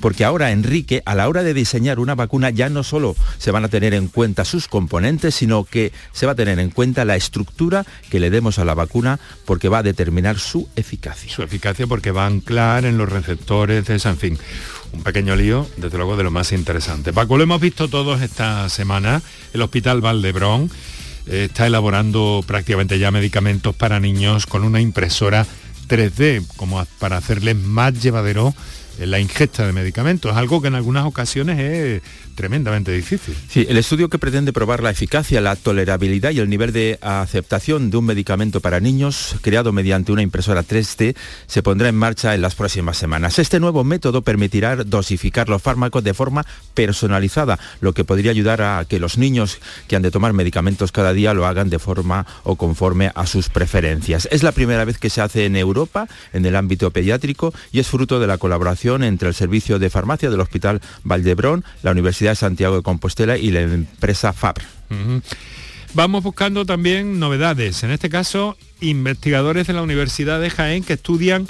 porque 0.00 0.24
ahora, 0.24 0.50
Enrique, 0.50 1.02
a 1.06 1.14
la 1.14 1.28
hora 1.28 1.42
de 1.42 1.54
diseñar 1.54 1.98
una 1.98 2.14
vacuna 2.14 2.50
ya 2.50 2.68
no 2.68 2.82
solo 2.82 3.16
se 3.38 3.50
van 3.50 3.64
a 3.64 3.68
tener 3.68 3.94
en 3.94 4.08
cuenta 4.08 4.44
sus 4.44 4.68
componentes, 4.68 5.34
sino 5.34 5.64
que 5.64 5.92
se 6.12 6.26
va 6.26 6.32
a 6.32 6.36
tener 6.36 6.58
en 6.58 6.70
cuenta 6.70 7.04
la 7.04 7.16
estructura 7.16 7.84
que 8.10 8.20
le 8.20 8.30
demos 8.30 8.58
a 8.58 8.64
la 8.64 8.74
vacuna 8.74 9.18
porque 9.44 9.68
va 9.68 9.78
a 9.78 9.82
determinar 9.82 10.38
su 10.38 10.68
eficacia. 10.76 11.32
Su 11.32 11.42
eficacia 11.42 11.86
porque 11.86 12.10
va 12.10 12.24
a 12.24 12.28
anclar 12.28 12.84
en 12.84 12.98
los 12.98 13.08
receptores 13.08 13.86
de 13.86 13.98
San 13.98 14.16
fin. 14.16 14.38
Un 14.92 15.02
pequeño 15.02 15.36
lío, 15.36 15.66
desde 15.78 15.96
luego, 15.96 16.16
de 16.16 16.24
lo 16.24 16.30
más 16.30 16.52
interesante. 16.52 17.12
Paco, 17.12 17.36
lo 17.36 17.44
hemos 17.44 17.60
visto 17.60 17.88
todos 17.88 18.20
esta 18.20 18.68
semana. 18.68 19.22
El 19.54 19.62
Hospital 19.62 20.02
Valdebrón 20.02 20.70
eh, 21.26 21.46
está 21.48 21.66
elaborando 21.66 22.44
prácticamente 22.46 22.98
ya 22.98 23.10
medicamentos 23.10 23.74
para 23.74 24.00
niños 24.00 24.46
con 24.46 24.64
una 24.64 24.80
impresora 24.80 25.46
3D, 25.88 26.46
como 26.56 26.84
para 26.98 27.16
hacerles 27.16 27.56
más 27.56 28.02
llevadero 28.02 28.54
la 28.98 29.20
ingesta 29.20 29.66
de 29.66 29.72
medicamentos, 29.72 30.36
algo 30.36 30.60
que 30.60 30.68
en 30.68 30.74
algunas 30.74 31.06
ocasiones 31.06 31.58
es 31.58 32.02
tremendamente 32.34 32.92
difícil. 32.92 33.36
Sí, 33.48 33.66
el 33.68 33.76
estudio 33.76 34.08
que 34.08 34.18
pretende 34.18 34.52
probar 34.52 34.82
la 34.82 34.90
eficacia, 34.90 35.40
la 35.40 35.56
tolerabilidad 35.56 36.30
y 36.30 36.40
el 36.40 36.48
nivel 36.48 36.72
de 36.72 36.98
aceptación 37.00 37.90
de 37.90 37.96
un 37.96 38.06
medicamento 38.06 38.60
para 38.60 38.80
niños 38.80 39.36
creado 39.42 39.72
mediante 39.72 40.12
una 40.12 40.22
impresora 40.22 40.64
3D 40.64 41.14
se 41.46 41.62
pondrá 41.62 41.88
en 41.88 41.96
marcha 41.96 42.34
en 42.34 42.42
las 42.42 42.54
próximas 42.54 42.96
semanas. 42.96 43.38
Este 43.38 43.60
nuevo 43.60 43.84
método 43.84 44.22
permitirá 44.22 44.76
dosificar 44.76 45.48
los 45.48 45.62
fármacos 45.62 46.04
de 46.04 46.14
forma 46.14 46.46
personalizada, 46.74 47.58
lo 47.80 47.92
que 47.92 48.04
podría 48.04 48.30
ayudar 48.30 48.62
a 48.62 48.84
que 48.88 48.98
los 48.98 49.18
niños 49.18 49.58
que 49.88 49.96
han 49.96 50.02
de 50.02 50.10
tomar 50.10 50.32
medicamentos 50.32 50.92
cada 50.92 51.12
día 51.12 51.34
lo 51.34 51.46
hagan 51.46 51.70
de 51.70 51.78
forma 51.78 52.26
o 52.44 52.56
conforme 52.56 53.12
a 53.14 53.26
sus 53.26 53.48
preferencias. 53.48 54.28
Es 54.30 54.42
la 54.42 54.52
primera 54.52 54.84
vez 54.84 54.98
que 54.98 55.10
se 55.10 55.20
hace 55.20 55.46
en 55.46 55.56
Europa 55.56 56.08
en 56.32 56.46
el 56.46 56.56
ámbito 56.56 56.90
pediátrico 56.90 57.52
y 57.72 57.80
es 57.80 57.88
fruto 57.88 58.20
de 58.20 58.26
la 58.26 58.38
colaboración 58.38 59.04
entre 59.04 59.28
el 59.28 59.34
Servicio 59.34 59.78
de 59.78 59.90
Farmacia 59.90 60.30
del 60.30 60.40
Hospital 60.40 60.80
Valdebrón, 61.04 61.64
la 61.82 61.90
Universidad 61.90 62.21
de 62.30 62.36
Santiago 62.36 62.76
de 62.76 62.82
Compostela 62.82 63.36
y 63.36 63.50
la 63.50 63.60
empresa 63.60 64.32
FABR. 64.32 64.62
Vamos 65.94 66.22
buscando 66.22 66.64
también 66.64 67.18
novedades, 67.18 67.82
en 67.82 67.90
este 67.90 68.08
caso 68.08 68.56
investigadores 68.80 69.66
de 69.66 69.74
la 69.74 69.82
Universidad 69.82 70.40
de 70.40 70.50
Jaén 70.50 70.84
que 70.84 70.94
estudian 70.94 71.46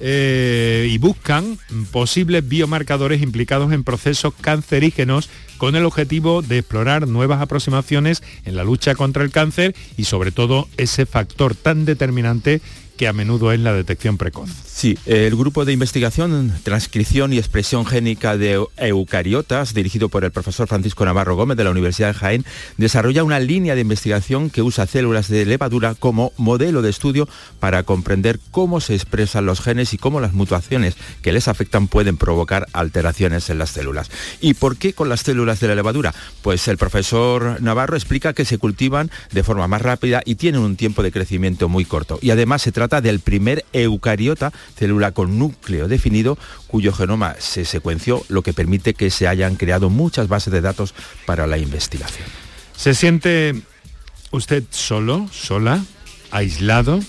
eh, 0.00 0.88
y 0.90 0.98
buscan 0.98 1.58
posibles 1.92 2.46
biomarcadores 2.46 3.22
implicados 3.22 3.72
en 3.72 3.84
procesos 3.84 4.34
cancerígenos 4.40 5.30
con 5.56 5.76
el 5.76 5.84
objetivo 5.84 6.42
de 6.42 6.58
explorar 6.58 7.06
nuevas 7.06 7.40
aproximaciones 7.40 8.22
en 8.44 8.56
la 8.56 8.64
lucha 8.64 8.96
contra 8.96 9.22
el 9.22 9.30
cáncer 9.30 9.74
y 9.96 10.04
sobre 10.04 10.32
todo 10.32 10.68
ese 10.76 11.06
factor 11.06 11.54
tan 11.54 11.84
determinante 11.84 12.60
que 12.96 13.08
a 13.08 13.12
menudo 13.12 13.52
es 13.52 13.60
la 13.60 13.72
detección 13.72 14.18
precoz. 14.18 14.50
Sí, 14.66 14.98
el 15.06 15.36
grupo 15.36 15.64
de 15.64 15.72
investigación, 15.72 16.52
transcripción 16.62 17.32
y 17.32 17.38
expresión 17.38 17.86
génica 17.86 18.36
de 18.36 18.64
eucariotas, 18.76 19.74
dirigido 19.74 20.08
por 20.08 20.24
el 20.24 20.30
profesor 20.30 20.68
Francisco 20.68 21.04
Navarro 21.04 21.36
Gómez 21.36 21.56
de 21.56 21.64
la 21.64 21.70
Universidad 21.70 22.08
de 22.08 22.14
Jaén, 22.14 22.44
desarrolla 22.76 23.24
una 23.24 23.40
línea 23.40 23.74
de 23.74 23.80
investigación 23.80 24.50
que 24.50 24.62
usa 24.62 24.86
células 24.86 25.28
de 25.28 25.46
levadura 25.46 25.94
como 25.94 26.32
modelo 26.36 26.82
de 26.82 26.90
estudio 26.90 27.28
para 27.60 27.82
comprender 27.82 28.40
cómo 28.50 28.80
se 28.80 28.94
expresan 28.94 29.46
los 29.46 29.60
genes 29.60 29.94
y 29.94 29.98
cómo 29.98 30.20
las 30.20 30.32
mutaciones 30.32 30.96
que 31.22 31.32
les 31.32 31.48
afectan 31.48 31.88
pueden 31.88 32.16
provocar 32.16 32.66
alteraciones 32.72 33.50
en 33.50 33.58
las 33.58 33.70
células. 33.70 34.10
¿Y 34.40 34.54
por 34.54 34.76
qué 34.76 34.92
con 34.92 35.08
las 35.08 35.20
células 35.20 35.60
de 35.60 35.68
la 35.68 35.74
levadura? 35.74 36.14
Pues 36.42 36.66
el 36.68 36.78
profesor 36.78 37.60
Navarro 37.62 37.96
explica 37.96 38.32
que 38.32 38.44
se 38.44 38.58
cultivan 38.58 39.10
de 39.32 39.42
forma 39.42 39.68
más 39.68 39.82
rápida 39.82 40.22
y 40.24 40.34
tienen 40.34 40.60
un 40.60 40.76
tiempo 40.76 41.02
de 41.02 41.12
crecimiento 41.12 41.68
muy 41.68 41.84
corto. 41.84 42.18
Y 42.20 42.30
además 42.30 42.62
se 42.62 42.72
trata 42.84 43.00
del 43.00 43.20
primer 43.20 43.64
eucariota, 43.72 44.52
célula 44.76 45.12
con 45.12 45.38
núcleo 45.38 45.88
definido, 45.88 46.36
cuyo 46.66 46.92
genoma 46.92 47.34
se 47.38 47.64
secuenció, 47.64 48.22
lo 48.28 48.42
que 48.42 48.52
permite 48.52 48.92
que 48.92 49.08
se 49.08 49.26
hayan 49.26 49.56
creado 49.56 49.88
muchas 49.88 50.28
bases 50.28 50.52
de 50.52 50.60
datos 50.60 50.94
para 51.24 51.46
la 51.46 51.56
investigación. 51.56 52.26
¿Se 52.76 52.94
siente 52.94 53.54
usted 54.32 54.64
solo, 54.68 55.26
sola, 55.32 55.82
aislado? 56.30 57.00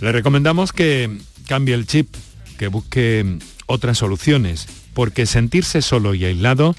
Le 0.00 0.10
recomendamos 0.10 0.72
que 0.72 1.16
cambie 1.46 1.74
el 1.74 1.86
chip, 1.86 2.12
que 2.58 2.66
busque 2.66 3.38
otras 3.66 3.98
soluciones, 3.98 4.66
porque 4.94 5.26
sentirse 5.26 5.80
solo 5.80 6.14
y 6.14 6.24
aislado 6.24 6.74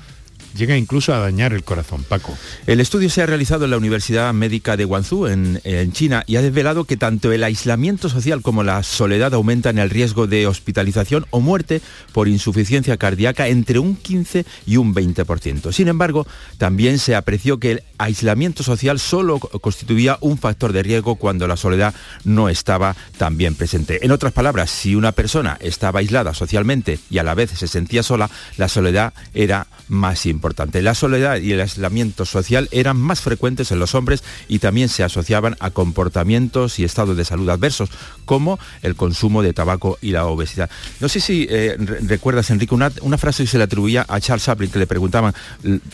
llega 0.56 0.78
incluso 0.78 1.14
a 1.14 1.20
dañar 1.20 1.54
el 1.54 1.64
corazón. 1.64 2.04
Paco. 2.04 2.38
El 2.68 2.80
estudio 2.80 3.10
se 3.10 3.22
ha 3.22 3.26
realizado 3.26 3.66
en 3.66 3.72
la 3.72 3.78
Universidad 3.78 4.34
Médica 4.34 4.78
de 4.78 4.86
Guangzhou, 4.86 5.28
en, 5.28 5.92
China, 5.92 6.24
y 6.28 6.36
ha 6.36 6.42
desvelado 6.42 6.86
que 6.86 6.98
tanto 6.98 7.32
el 7.32 7.44
aislamiento 7.44 8.10
social 8.10 8.42
como 8.42 8.64
la 8.64 8.84
soledad 8.84 9.34
aumentan 9.34 9.78
el 9.78 9.90
riesgo 9.90 10.28
de 10.28 10.48
hospitalización 10.48 11.26
o 11.30 11.40
muerte 11.40 11.82
por 12.14 12.28
insuficiencia 12.28 12.98
cardíaca 12.98 13.48
entre 13.48 13.80
un 13.80 13.96
15 13.96 14.46
y 14.66 14.78
un 14.78 14.94
20%. 14.94 15.72
Sin 15.72 15.88
embargo, 15.88 16.28
también 16.58 17.00
se 17.00 17.16
apreció 17.16 17.60
que 17.60 17.72
el 17.72 17.84
aislamiento 17.98 18.64
social 18.64 19.00
solo 19.00 19.40
constituía 19.40 20.18
un 20.22 20.38
factor 20.38 20.74
de 20.74 20.84
riesgo 20.84 21.16
cuando 21.16 21.48
la 21.48 21.58
soledad 21.58 21.94
no 22.24 22.50
estaba 22.50 22.96
tan 23.18 23.38
bien 23.38 23.56
presente. 23.56 24.06
En 24.06 24.12
otras 24.12 24.34
palabras, 24.34 24.70
si 24.70 24.96
una 24.96 25.12
persona 25.12 25.58
estaba 25.62 26.00
aislada 26.00 26.34
socialmente 26.34 27.00
y 27.10 27.18
a 27.18 27.24
la 27.24 27.36
vez 27.36 27.52
se 27.52 27.68
sentía 27.68 28.04
sola, 28.04 28.30
la 28.58 28.68
soledad 28.68 29.14
era 29.34 29.68
más 29.88 30.26
importante 30.26 30.39
importante. 30.40 30.82
La 30.82 30.96
soledad 30.96 31.38
y 31.42 31.52
el 31.52 31.60
aislamiento 31.60 32.24
social 32.24 32.70
eran 32.72 32.96
más 32.96 33.20
frecuentes 33.20 33.74
en 33.74 33.80
los 33.80 33.94
hombres 33.94 34.24
y 34.48 34.60
también 34.60 34.88
se 34.88 35.04
asociaban 35.04 35.58
a 35.60 35.72
comportamientos 35.72 36.80
y 36.80 36.86
estados 36.86 37.18
de 37.18 37.26
salud 37.26 37.50
adversos, 37.50 37.90
como 38.24 38.58
el 38.82 38.96
consumo 38.96 39.44
de 39.44 39.52
tabaco 39.52 39.98
y 40.02 40.12
la 40.12 40.26
obesidad. 40.26 40.70
No 41.02 41.10
sé 41.10 41.20
si 41.20 41.46
eh, 41.50 41.76
recuerdas, 41.78 42.50
Enrique, 42.52 42.74
una, 42.74 43.18
frase 43.18 43.44
que 43.44 43.50
se 43.50 43.58
le 43.58 43.66
atribuía 43.66 44.06
a 44.08 44.22
Charles 44.22 44.46
Chaplin, 44.46 44.72
que 44.72 44.80
le 44.80 44.88
preguntaban 44.88 45.34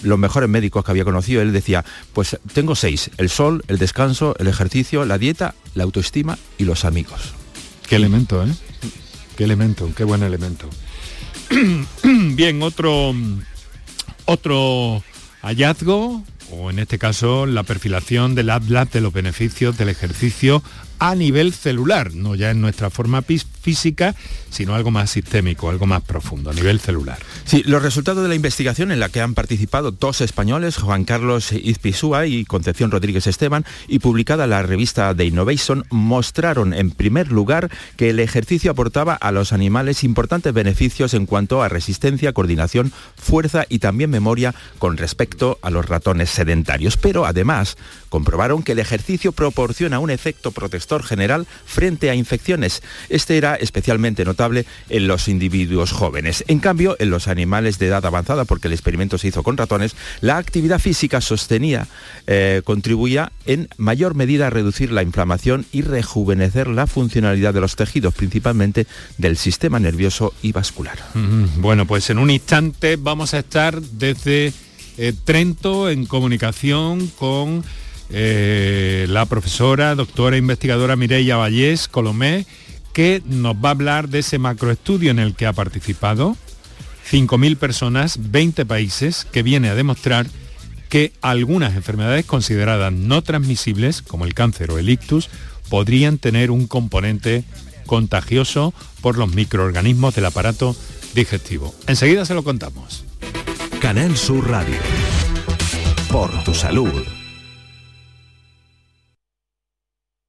los 0.03 0.19
mejores 0.19 0.47
médicos 0.47 0.85
que 0.85 0.91
había 0.91 1.05
conocido. 1.05 1.41
Él 1.41 1.51
decía, 1.51 1.83
pues 2.13 2.37
tengo 2.53 2.75
seis, 2.75 3.09
el 3.17 3.29
sol, 3.29 3.63
el 3.67 3.79
descanso, 3.79 4.35
el 4.37 4.47
ejercicio, 4.47 5.05
la 5.05 5.17
dieta, 5.17 5.55
la 5.73 5.83
autoestima 5.83 6.37
y 6.59 6.65
los 6.65 6.85
amigos. 6.85 7.33
Qué 7.87 7.95
elemento, 7.95 8.45
¿eh? 8.45 8.53
Qué 9.35 9.43
elemento, 9.43 9.89
qué 9.95 10.03
buen 10.03 10.23
elemento. 10.23 10.69
Bien, 12.03 12.61
otro 12.63 13.13
otro 14.25 15.03
hallazgo, 15.41 16.23
o 16.51 16.69
en 16.69 16.79
este 16.79 16.97
caso 16.97 17.45
la 17.45 17.63
perfilación 17.63 18.35
del 18.35 18.49
Atlas 18.49 18.91
de 18.91 19.01
los 19.01 19.13
beneficios 19.13 19.77
del 19.77 19.89
ejercicio 19.89 20.63
a 20.99 21.15
nivel 21.15 21.53
celular, 21.53 22.13
no 22.13 22.35
ya 22.35 22.51
en 22.51 22.61
nuestra 22.61 22.89
forma 22.89 23.21
física, 23.65 24.13
sino 24.51 24.75
algo 24.75 24.91
más 24.91 25.09
sistémico, 25.09 25.71
algo 25.71 25.87
más 25.87 26.03
profundo, 26.03 26.51
a 26.51 26.53
nivel 26.53 26.79
celular. 26.79 27.17
Sí, 27.45 27.63
los 27.65 27.81
resultados 27.81 28.21
de 28.21 28.29
la 28.29 28.35
investigación 28.35 28.91
en 28.91 28.99
la 28.99 29.09
que 29.09 29.21
han 29.21 29.33
participado 29.33 29.89
dos 29.89 30.21
españoles, 30.21 30.77
Juan 30.77 31.03
Carlos 31.03 31.51
Izpisúa 31.51 32.27
y 32.27 32.45
Concepción 32.45 32.91
Rodríguez 32.91 33.25
Esteban, 33.25 33.65
y 33.87 33.97
publicada 33.97 34.45
la 34.45 34.61
revista 34.61 35.15
The 35.15 35.25
Innovation, 35.25 35.83
mostraron 35.89 36.75
en 36.75 36.91
primer 36.91 37.31
lugar 37.31 37.71
que 37.97 38.11
el 38.11 38.19
ejercicio 38.19 38.69
aportaba 38.69 39.15
a 39.15 39.31
los 39.31 39.51
animales 39.51 40.03
importantes 40.03 40.53
beneficios 40.53 41.15
en 41.15 41.25
cuanto 41.25 41.63
a 41.63 41.67
resistencia, 41.67 42.31
coordinación, 42.31 42.93
fuerza 43.17 43.65
y 43.67 43.79
también 43.79 44.11
memoria 44.11 44.53
con 44.77 44.97
respecto 44.97 45.57
a 45.63 45.71
los 45.71 45.87
ratones 45.87 46.29
sedentarios. 46.29 46.97
Pero 46.97 47.25
además 47.25 47.77
comprobaron 48.09 48.61
que 48.61 48.73
el 48.73 48.79
ejercicio 48.79 49.31
proporciona 49.31 49.97
un 49.97 50.11
efecto 50.11 50.51
protector 50.51 51.01
general 51.01 51.47
frente 51.65 52.11
a 52.11 52.15
infecciones. 52.15 52.83
Este 53.09 53.37
especialmente 53.55 54.25
notable 54.25 54.65
en 54.89 55.07
los 55.07 55.27
individuos 55.27 55.91
jóvenes. 55.91 56.43
En 56.47 56.59
cambio, 56.59 56.95
en 56.99 57.09
los 57.09 57.27
animales 57.27 57.79
de 57.79 57.87
edad 57.87 58.05
avanzada, 58.05 58.45
porque 58.45 58.67
el 58.67 58.73
experimento 58.73 59.17
se 59.17 59.27
hizo 59.27 59.43
con 59.43 59.57
ratones, 59.57 59.95
la 60.21 60.37
actividad 60.37 60.79
física 60.79 61.21
sostenida 61.21 61.87
eh, 62.27 62.61
contribuía 62.63 63.31
en 63.45 63.67
mayor 63.77 64.15
medida 64.15 64.47
a 64.47 64.49
reducir 64.49 64.91
la 64.91 65.03
inflamación 65.03 65.65
y 65.71 65.81
rejuvenecer 65.81 66.67
la 66.67 66.87
funcionalidad 66.87 67.53
de 67.53 67.61
los 67.61 67.75
tejidos, 67.75 68.13
principalmente 68.13 68.87
del 69.17 69.37
sistema 69.37 69.79
nervioso 69.79 70.33
y 70.41 70.51
vascular. 70.51 70.97
Bueno, 71.57 71.85
pues 71.85 72.09
en 72.09 72.19
un 72.19 72.29
instante 72.29 72.95
vamos 72.97 73.33
a 73.33 73.39
estar 73.39 73.81
desde 73.81 74.53
eh, 74.97 75.13
Trento 75.25 75.89
en 75.89 76.05
comunicación 76.05 77.07
con 77.17 77.63
eh, 78.09 79.07
la 79.09 79.25
profesora, 79.25 79.95
doctora 79.95 80.37
investigadora 80.37 80.95
Mireia 80.95 81.37
Vallés 81.37 81.87
Colomé, 81.87 82.45
que 82.95 83.21
nos 83.25 83.57
va 83.57 83.67
a 83.67 83.71
hablar 83.71 84.07
de 84.07 84.19
ese 84.19 84.39
macroestudio 84.39 85.11
en 85.11 85.19
el 85.19 85.35
que 85.35 85.45
ha 85.45 85.51
participado 85.51 86.37
5.000 87.11 87.57
personas, 87.57 88.31
20 88.31 88.65
países, 88.65 89.27
que 89.33 89.43
viene 89.43 89.67
a 89.67 89.75
demostrar 89.75 90.27
que 90.87 91.11
algunas 91.21 91.75
enfermedades 91.75 92.25
consideradas 92.25 92.93
no 92.93 93.21
transmisibles, 93.21 94.01
como 94.01 94.23
el 94.23 94.33
cáncer 94.33 94.71
o 94.71 94.79
el 94.79 94.89
ictus, 94.89 95.29
podrían 95.67 96.19
tener 96.19 96.51
un 96.51 96.67
componente 96.67 97.43
contagioso 97.85 98.73
por 99.01 99.17
los 99.17 99.35
microorganismos 99.35 100.15
del 100.15 100.27
aparato 100.27 100.73
digestivo. 101.13 101.75
Enseguida 101.87 102.23
se 102.23 102.33
lo 102.33 102.45
contamos. 102.45 103.03
Canal 103.81 104.15
Sur 104.15 104.49
Radio. 104.49 104.77
Por 106.09 106.31
tu 106.45 106.53
salud. 106.53 107.03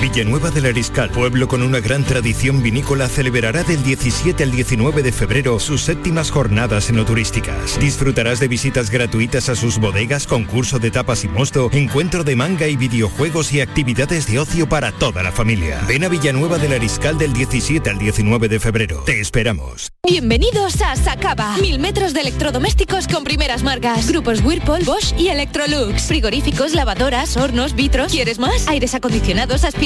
Villanueva 0.00 0.50
del 0.50 0.66
Ariscal, 0.66 1.10
pueblo 1.10 1.48
con 1.48 1.62
una 1.62 1.80
gran 1.80 2.04
tradición 2.04 2.62
vinícola, 2.62 3.08
celebrará 3.08 3.62
del 3.64 3.82
17 3.82 4.42
al 4.42 4.50
19 4.50 5.02
de 5.02 5.10
febrero 5.10 5.58
sus 5.58 5.82
séptimas 5.82 6.30
jornadas 6.30 6.90
enoturísticas. 6.90 7.80
Disfrutarás 7.80 8.38
de 8.38 8.48
visitas 8.48 8.90
gratuitas 8.90 9.48
a 9.48 9.56
sus 9.56 9.78
bodegas, 9.78 10.26
concurso 10.26 10.78
de 10.78 10.90
tapas 10.90 11.24
y 11.24 11.28
mosto, 11.28 11.70
encuentro 11.72 12.24
de 12.24 12.36
manga 12.36 12.68
y 12.68 12.76
videojuegos 12.76 13.52
y 13.52 13.62
actividades 13.62 14.26
de 14.26 14.38
ocio 14.38 14.68
para 14.68 14.92
toda 14.92 15.22
la 15.22 15.32
familia. 15.32 15.80
Ven 15.88 16.04
a 16.04 16.08
Villanueva 16.08 16.58
del 16.58 16.74
Ariscal 16.74 17.16
del 17.16 17.32
17 17.32 17.88
al 17.88 17.98
19 17.98 18.48
de 18.48 18.60
febrero. 18.60 19.02
Te 19.06 19.18
esperamos. 19.20 19.92
Bienvenidos 20.06 20.80
a 20.82 20.94
Sacaba. 20.96 21.56
Mil 21.56 21.78
metros 21.78 22.12
de 22.12 22.20
electrodomésticos 22.20 23.08
con 23.08 23.24
primeras 23.24 23.62
marcas. 23.62 24.08
Grupos 24.08 24.42
Whirlpool, 24.44 24.84
Bosch 24.84 25.14
y 25.18 25.28
Electrolux. 25.28 26.02
Frigoríficos, 26.02 26.74
lavadoras, 26.74 27.36
hornos, 27.36 27.74
vitros. 27.74 28.12
¿Quieres 28.12 28.38
más? 28.38 28.68
Aires 28.68 28.94
acondicionados, 28.94 29.64
aspiradoras, 29.64 29.85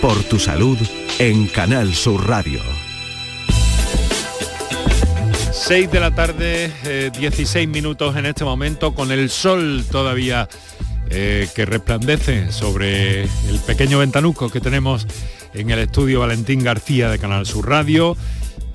por 0.00 0.22
tu 0.24 0.38
salud 0.38 0.78
en 1.18 1.46
Canal 1.46 1.94
Sur 1.94 2.28
Radio. 2.28 2.60
6 5.52 5.90
de 5.90 6.00
la 6.00 6.14
tarde, 6.14 6.72
eh, 6.84 7.10
16 7.18 7.68
minutos 7.68 8.16
en 8.16 8.26
este 8.26 8.44
momento, 8.44 8.94
con 8.94 9.10
el 9.10 9.28
sol 9.30 9.84
todavía 9.90 10.48
eh, 11.10 11.48
que 11.54 11.64
resplandece 11.66 12.52
sobre 12.52 13.22
el 13.22 13.60
pequeño 13.66 13.98
ventanuco 13.98 14.50
que 14.50 14.60
tenemos 14.60 15.06
en 15.54 15.70
el 15.70 15.80
estudio 15.80 16.20
Valentín 16.20 16.62
García 16.62 17.10
de 17.10 17.18
Canal 17.18 17.46
Sur 17.46 17.68
Radio. 17.68 18.16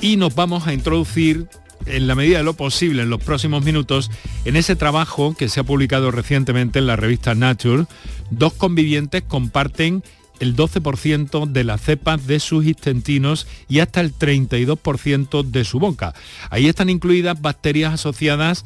Y 0.01 0.17
nos 0.17 0.35
vamos 0.35 0.67
a 0.67 0.73
introducir 0.73 1.47
en 1.85 2.07
la 2.07 2.15
medida 2.15 2.39
de 2.39 2.43
lo 2.43 2.53
posible 2.53 3.03
en 3.03 3.09
los 3.09 3.23
próximos 3.23 3.63
minutos 3.63 4.11
en 4.45 4.55
ese 4.55 4.75
trabajo 4.75 5.35
que 5.37 5.49
se 5.49 5.59
ha 5.59 5.63
publicado 5.63 6.11
recientemente 6.11 6.79
en 6.79 6.87
la 6.87 6.95
revista 6.95 7.35
Nature. 7.35 7.85
Dos 8.29 8.53
convivientes 8.53 9.21
comparten 9.21 10.03
el 10.43 10.55
12% 10.55 11.47
de 11.47 11.63
las 11.63 11.81
cepas 11.81 12.27
de 12.27 12.39
sus 12.39 12.65
intestinos 12.65 13.47
y 13.67 13.79
hasta 13.79 14.01
el 14.01 14.13
32% 14.13 15.43
de 15.43 15.63
su 15.63 15.79
boca. 15.79 16.13
Ahí 16.49 16.67
están 16.67 16.89
incluidas 16.89 17.41
bacterias 17.41 17.93
asociadas 17.93 18.65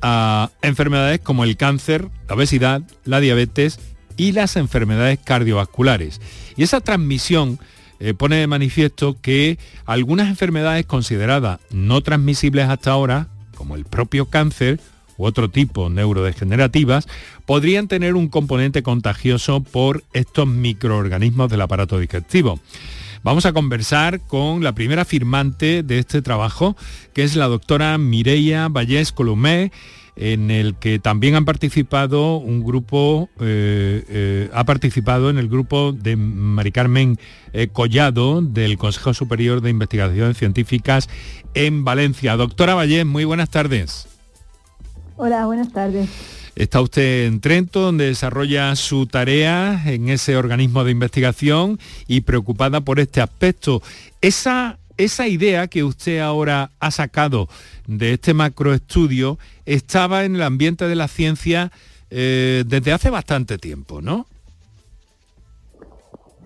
a 0.00 0.50
enfermedades 0.62 1.20
como 1.20 1.44
el 1.44 1.56
cáncer, 1.56 2.08
la 2.28 2.36
obesidad, 2.36 2.82
la 3.04 3.20
diabetes 3.20 3.80
y 4.16 4.32
las 4.32 4.56
enfermedades 4.56 5.18
cardiovasculares. 5.24 6.20
Y 6.56 6.62
esa 6.62 6.80
transmisión 6.80 7.58
eh, 8.00 8.14
pone 8.14 8.36
de 8.36 8.46
manifiesto 8.46 9.16
que 9.20 9.58
algunas 9.86 10.28
enfermedades 10.28 10.86
consideradas 10.86 11.58
no 11.70 12.00
transmisibles 12.02 12.68
hasta 12.68 12.92
ahora, 12.92 13.28
como 13.56 13.74
el 13.74 13.84
propio 13.84 14.26
cáncer, 14.26 14.78
u 15.18 15.26
otro 15.26 15.50
tipo 15.50 15.90
neurodegenerativas, 15.90 17.06
podrían 17.44 17.88
tener 17.88 18.14
un 18.14 18.28
componente 18.28 18.82
contagioso 18.82 19.60
por 19.60 20.02
estos 20.14 20.46
microorganismos 20.46 21.50
del 21.50 21.60
aparato 21.60 21.98
digestivo. 21.98 22.58
Vamos 23.22 23.44
a 23.46 23.52
conversar 23.52 24.20
con 24.20 24.62
la 24.62 24.72
primera 24.72 25.04
firmante 25.04 25.82
de 25.82 25.98
este 25.98 26.22
trabajo, 26.22 26.76
que 27.12 27.24
es 27.24 27.36
la 27.36 27.48
doctora 27.48 27.98
Mireia 27.98 28.68
Vallés 28.68 29.12
Colomé, 29.12 29.72
en 30.18 30.50
el 30.50 30.74
que 30.74 30.98
también 30.98 31.36
han 31.36 31.44
participado 31.44 32.36
un 32.36 32.64
grupo, 32.64 33.30
eh, 33.40 34.04
eh, 34.08 34.50
ha 34.52 34.64
participado 34.64 35.30
en 35.30 35.38
el 35.38 35.48
grupo 35.48 35.92
de 35.92 36.16
Mari 36.16 36.72
Carmen 36.72 37.18
eh, 37.52 37.68
Collado 37.68 38.42
del 38.42 38.78
Consejo 38.78 39.14
Superior 39.14 39.60
de 39.60 39.70
Investigaciones 39.70 40.36
Científicas 40.36 41.08
en 41.54 41.84
Valencia. 41.84 42.36
Doctora 42.36 42.74
Vallés, 42.74 43.06
muy 43.06 43.24
buenas 43.24 43.50
tardes. 43.50 44.07
Hola, 45.20 45.46
buenas 45.46 45.72
tardes. 45.72 46.08
Está 46.54 46.80
usted 46.80 47.26
en 47.26 47.40
Trento, 47.40 47.80
donde 47.80 48.06
desarrolla 48.06 48.76
su 48.76 49.06
tarea 49.06 49.82
en 49.84 50.10
ese 50.10 50.36
organismo 50.36 50.84
de 50.84 50.92
investigación 50.92 51.80
y 52.06 52.20
preocupada 52.20 52.82
por 52.82 53.00
este 53.00 53.20
aspecto. 53.20 53.82
Esa, 54.20 54.78
esa 54.96 55.26
idea 55.26 55.66
que 55.66 55.82
usted 55.82 56.20
ahora 56.20 56.70
ha 56.78 56.92
sacado 56.92 57.48
de 57.88 58.12
este 58.12 58.32
macroestudio 58.32 59.40
estaba 59.66 60.24
en 60.24 60.36
el 60.36 60.42
ambiente 60.42 60.86
de 60.86 60.94
la 60.94 61.08
ciencia 61.08 61.72
eh, 62.10 62.62
desde 62.64 62.92
hace 62.92 63.10
bastante 63.10 63.58
tiempo, 63.58 64.00
¿no? 64.00 64.24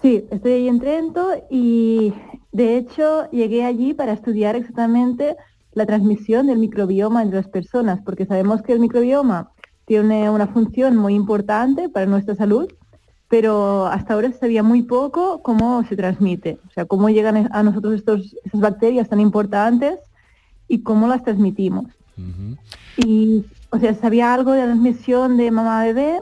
Sí, 0.01 0.25
estoy 0.31 0.53
ahí 0.53 0.69
en 0.69 0.81
Trento 0.81 1.29
y 1.51 2.15
de 2.53 2.79
hecho 2.79 3.31
llegué 3.33 3.67
allí 3.67 3.93
para 3.93 4.15
estudiar 4.15 4.57
exactamente 4.57 5.37
la 5.75 5.87
transmisión 5.87 6.47
del 6.47 6.59
microbioma 6.59 7.23
entre 7.23 7.39
las 7.39 7.49
personas, 7.49 8.01
porque 8.05 8.27
sabemos 8.27 8.63
que 8.63 8.73
el 8.73 8.81
microbioma 8.81 9.51
tiene 9.85 10.31
una 10.31 10.47
función 10.47 10.97
muy 10.97 11.15
importante 11.15 11.89
para 11.89 12.07
nuestra 12.07 12.35
salud, 12.35 12.69
pero 13.29 13.87
hasta 13.87 14.15
ahora 14.15 14.31
se 14.31 14.39
sabía 14.39 14.63
muy 14.63 14.83
poco 14.83 15.43
cómo 15.43 15.83
se 15.85 15.97
transmite, 15.97 16.59
o 16.69 16.71
sea, 16.73 16.85
cómo 16.85 17.09
llegan 17.09 17.49
a 17.51 17.63
nosotros 17.63 17.95
estos, 17.95 18.37
estas 18.45 18.61
bacterias 18.61 19.09
tan 19.09 19.21
importantes 19.21 19.99
y 20.69 20.83
cómo 20.83 21.09
las 21.09 21.25
transmitimos. 21.25 21.87
Y, 22.99 23.47
o 23.71 23.79
sea, 23.79 23.95
sabía 23.95 24.35
algo 24.35 24.53
de 24.53 24.61
la 24.61 24.67
transmisión 24.67 25.39
de 25.39 25.51
mamá 25.51 25.81
a 25.81 25.85
bebé, 25.85 26.21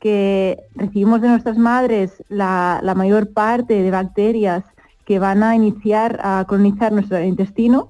que 0.00 0.58
recibimos 0.74 1.20
de 1.20 1.28
nuestras 1.28 1.58
madres 1.58 2.22
la, 2.28 2.80
la 2.82 2.94
mayor 2.94 3.32
parte 3.32 3.82
de 3.82 3.90
bacterias 3.90 4.64
que 5.04 5.18
van 5.18 5.42
a 5.42 5.56
iniciar 5.56 6.20
a 6.22 6.44
colonizar 6.48 6.92
nuestro 6.92 7.22
intestino, 7.22 7.88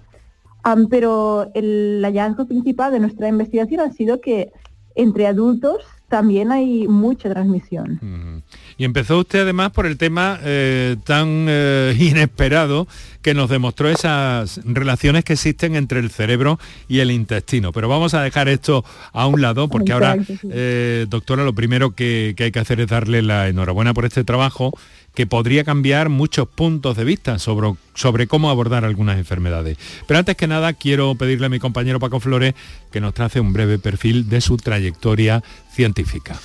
Um, 0.64 0.88
pero 0.88 1.50
el 1.54 2.02
hallazgo 2.04 2.46
principal 2.46 2.92
de 2.92 3.00
nuestra 3.00 3.28
investigación 3.28 3.80
ha 3.80 3.92
sido 3.92 4.20
que 4.20 4.50
entre 4.94 5.26
adultos 5.26 5.84
también 6.08 6.52
hay 6.52 6.88
mucha 6.88 7.28
transmisión. 7.28 8.42
Y 8.78 8.84
empezó 8.84 9.18
usted 9.18 9.42
además 9.42 9.70
por 9.72 9.84
el 9.84 9.98
tema 9.98 10.40
eh, 10.42 10.96
tan 11.04 11.46
eh, 11.48 11.94
inesperado 12.00 12.88
que 13.20 13.34
nos 13.34 13.50
demostró 13.50 13.90
esas 13.90 14.60
relaciones 14.64 15.24
que 15.24 15.34
existen 15.34 15.76
entre 15.76 16.00
el 16.00 16.10
cerebro 16.10 16.58
y 16.88 17.00
el 17.00 17.10
intestino. 17.10 17.72
Pero 17.72 17.88
vamos 17.88 18.14
a 18.14 18.22
dejar 18.22 18.48
esto 18.48 18.84
a 19.12 19.26
un 19.26 19.42
lado 19.42 19.68
porque 19.68 19.92
ahora, 19.92 20.16
eh, 20.50 21.06
doctora, 21.08 21.44
lo 21.44 21.52
primero 21.52 21.90
que, 21.90 22.34
que 22.36 22.44
hay 22.44 22.52
que 22.52 22.60
hacer 22.60 22.80
es 22.80 22.88
darle 22.88 23.20
la 23.20 23.48
enhorabuena 23.48 23.92
por 23.92 24.06
este 24.06 24.24
trabajo 24.24 24.72
que 25.18 25.26
podría 25.26 25.64
cambiar 25.64 26.10
muchos 26.10 26.46
puntos 26.46 26.96
de 26.96 27.02
vista 27.02 27.40
sobre, 27.40 27.74
sobre 27.94 28.28
cómo 28.28 28.50
abordar 28.50 28.84
algunas 28.84 29.18
enfermedades. 29.18 29.76
Pero 30.06 30.20
antes 30.20 30.36
que 30.36 30.46
nada 30.46 30.74
quiero 30.74 31.12
pedirle 31.16 31.46
a 31.46 31.48
mi 31.48 31.58
compañero 31.58 31.98
Paco 31.98 32.20
Flores 32.20 32.54
que 32.92 33.00
nos 33.00 33.14
trace 33.14 33.40
un 33.40 33.52
breve 33.52 33.80
perfil 33.80 34.28
de 34.28 34.40
su 34.40 34.58
trayectoria 34.58 35.42
científica. 35.72 36.38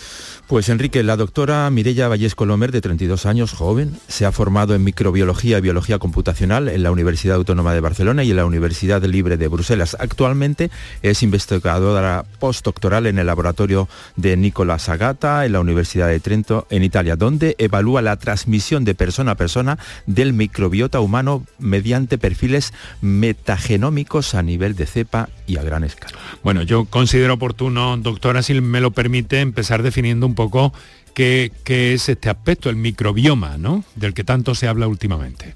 Pues 0.48 0.68
Enrique, 0.68 1.04
la 1.04 1.16
doctora 1.16 1.70
Mirella 1.70 2.10
Vallés 2.10 2.36
Colomer, 2.36 2.74
de 2.74 2.82
32 2.82 3.26
años, 3.26 3.54
joven, 3.54 3.98
se 4.10 4.26
ha 4.26 4.32
formado 4.34 4.76
en 4.76 4.84
microbiología 4.84 5.58
y 5.58 5.62
biología 5.62 6.00
computacional 6.00 6.68
en 6.68 6.84
la 6.84 6.92
Universidad 6.92 7.38
Autónoma 7.38 7.74
de 7.74 7.80
Barcelona 7.80 8.26
y 8.26 8.32
en 8.32 8.36
la 8.36 8.46
Universidad 8.46 9.02
Libre 9.06 9.38
de 9.38 9.48
Bruselas. 9.48 9.96
Actualmente 10.02 10.70
es 11.02 11.24
investigadora 11.24 12.26
postdoctoral 12.40 13.08
en 13.08 13.20
el 13.20 13.28
laboratorio 13.28 13.88
de 14.18 14.36
Nicola 14.36 14.80
Sagata 14.80 15.46
en 15.46 15.54
la 15.54 15.62
Universidad 15.62 16.10
de 16.10 16.20
Trento, 16.20 16.68
en 16.70 16.84
Italia, 16.84 17.16
donde 17.16 17.56
evalúa 17.58 18.02
la 18.02 18.18
transmisión 18.18 18.84
de 18.84 18.96
persona 18.96 19.32
a 19.32 19.36
persona 19.36 19.80
del 20.08 20.34
microbiota 20.34 21.00
humano 21.00 21.46
mediante 21.58 22.18
perfiles 22.18 22.74
metagenómicos 23.02 24.36
a 24.36 24.44
nivel 24.44 24.76
de 24.76 24.88
cepa 24.88 25.30
y 25.48 25.56
a 25.56 25.64
gran 25.64 25.86
escala. 25.86 26.18
Bueno, 26.44 26.64
yo 26.64 26.84
considero 26.84 27.36
oportuno, 27.36 27.96
doctora, 27.96 28.44
si 28.44 28.60
me 28.60 28.82
lo 28.82 28.92
permite, 28.92 29.40
empezar 29.40 29.84
definiendo 29.84 30.26
un 30.26 30.33
poco 30.34 30.74
qué, 31.14 31.52
es 31.66 32.10
este 32.10 32.30
aspecto, 32.30 32.70
el 32.70 32.76
microbioma, 32.76 33.58
¿no? 33.58 33.84
Del 33.96 34.14
que 34.14 34.24
tanto 34.24 34.56
se 34.56 34.68
habla 34.68 34.88
últimamente. 34.88 35.56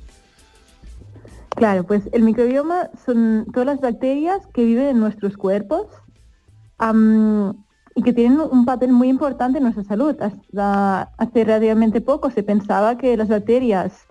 Claro, 1.50 1.86
pues 1.86 2.04
el 2.14 2.22
microbioma 2.22 2.90
son 3.06 3.48
todas 3.52 3.66
las 3.66 3.82
bacterias 3.82 4.46
que 4.54 4.64
viven 4.64 4.88
en 4.88 5.00
nuestros 5.00 5.38
cuerpos 5.38 5.88
y 7.96 8.04
que 8.04 8.14
tienen 8.14 8.40
un 8.40 8.66
papel 8.66 8.92
muy 8.92 9.10
importante 9.10 9.58
en 9.58 9.64
nuestra 9.64 9.84
salud. 9.84 10.16
Hasta 10.22 11.02
hace 11.18 11.44
relativamente 11.44 12.00
poco 12.00 12.30
se 12.30 12.44
pensaba 12.44 12.98
que 12.98 13.18
las 13.18 13.28
bacterias 13.28 14.06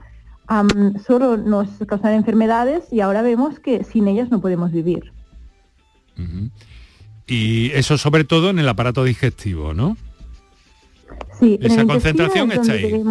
solo 1.07 1.37
nos 1.37 1.68
causan 1.87 2.14
enfermedades 2.14 2.92
y 2.92 3.00
ahora 3.00 3.22
vemos 3.22 3.61
que 3.61 3.85
sin 3.85 4.09
ellas 4.09 4.31
no 4.31 4.40
podemos 4.40 4.72
vivir. 4.72 5.12
Y 7.29 7.70
eso 7.72 7.98
sobre 7.98 8.24
todo 8.24 8.50
en 8.50 8.59
el 8.59 8.68
aparato 8.68 9.05
digestivo, 9.05 9.72
¿no? 9.72 9.96
Sí, 11.38 11.59
esa 11.61 11.85
concentración 11.85 12.51
está 12.53 12.72
ahí. 12.72 13.05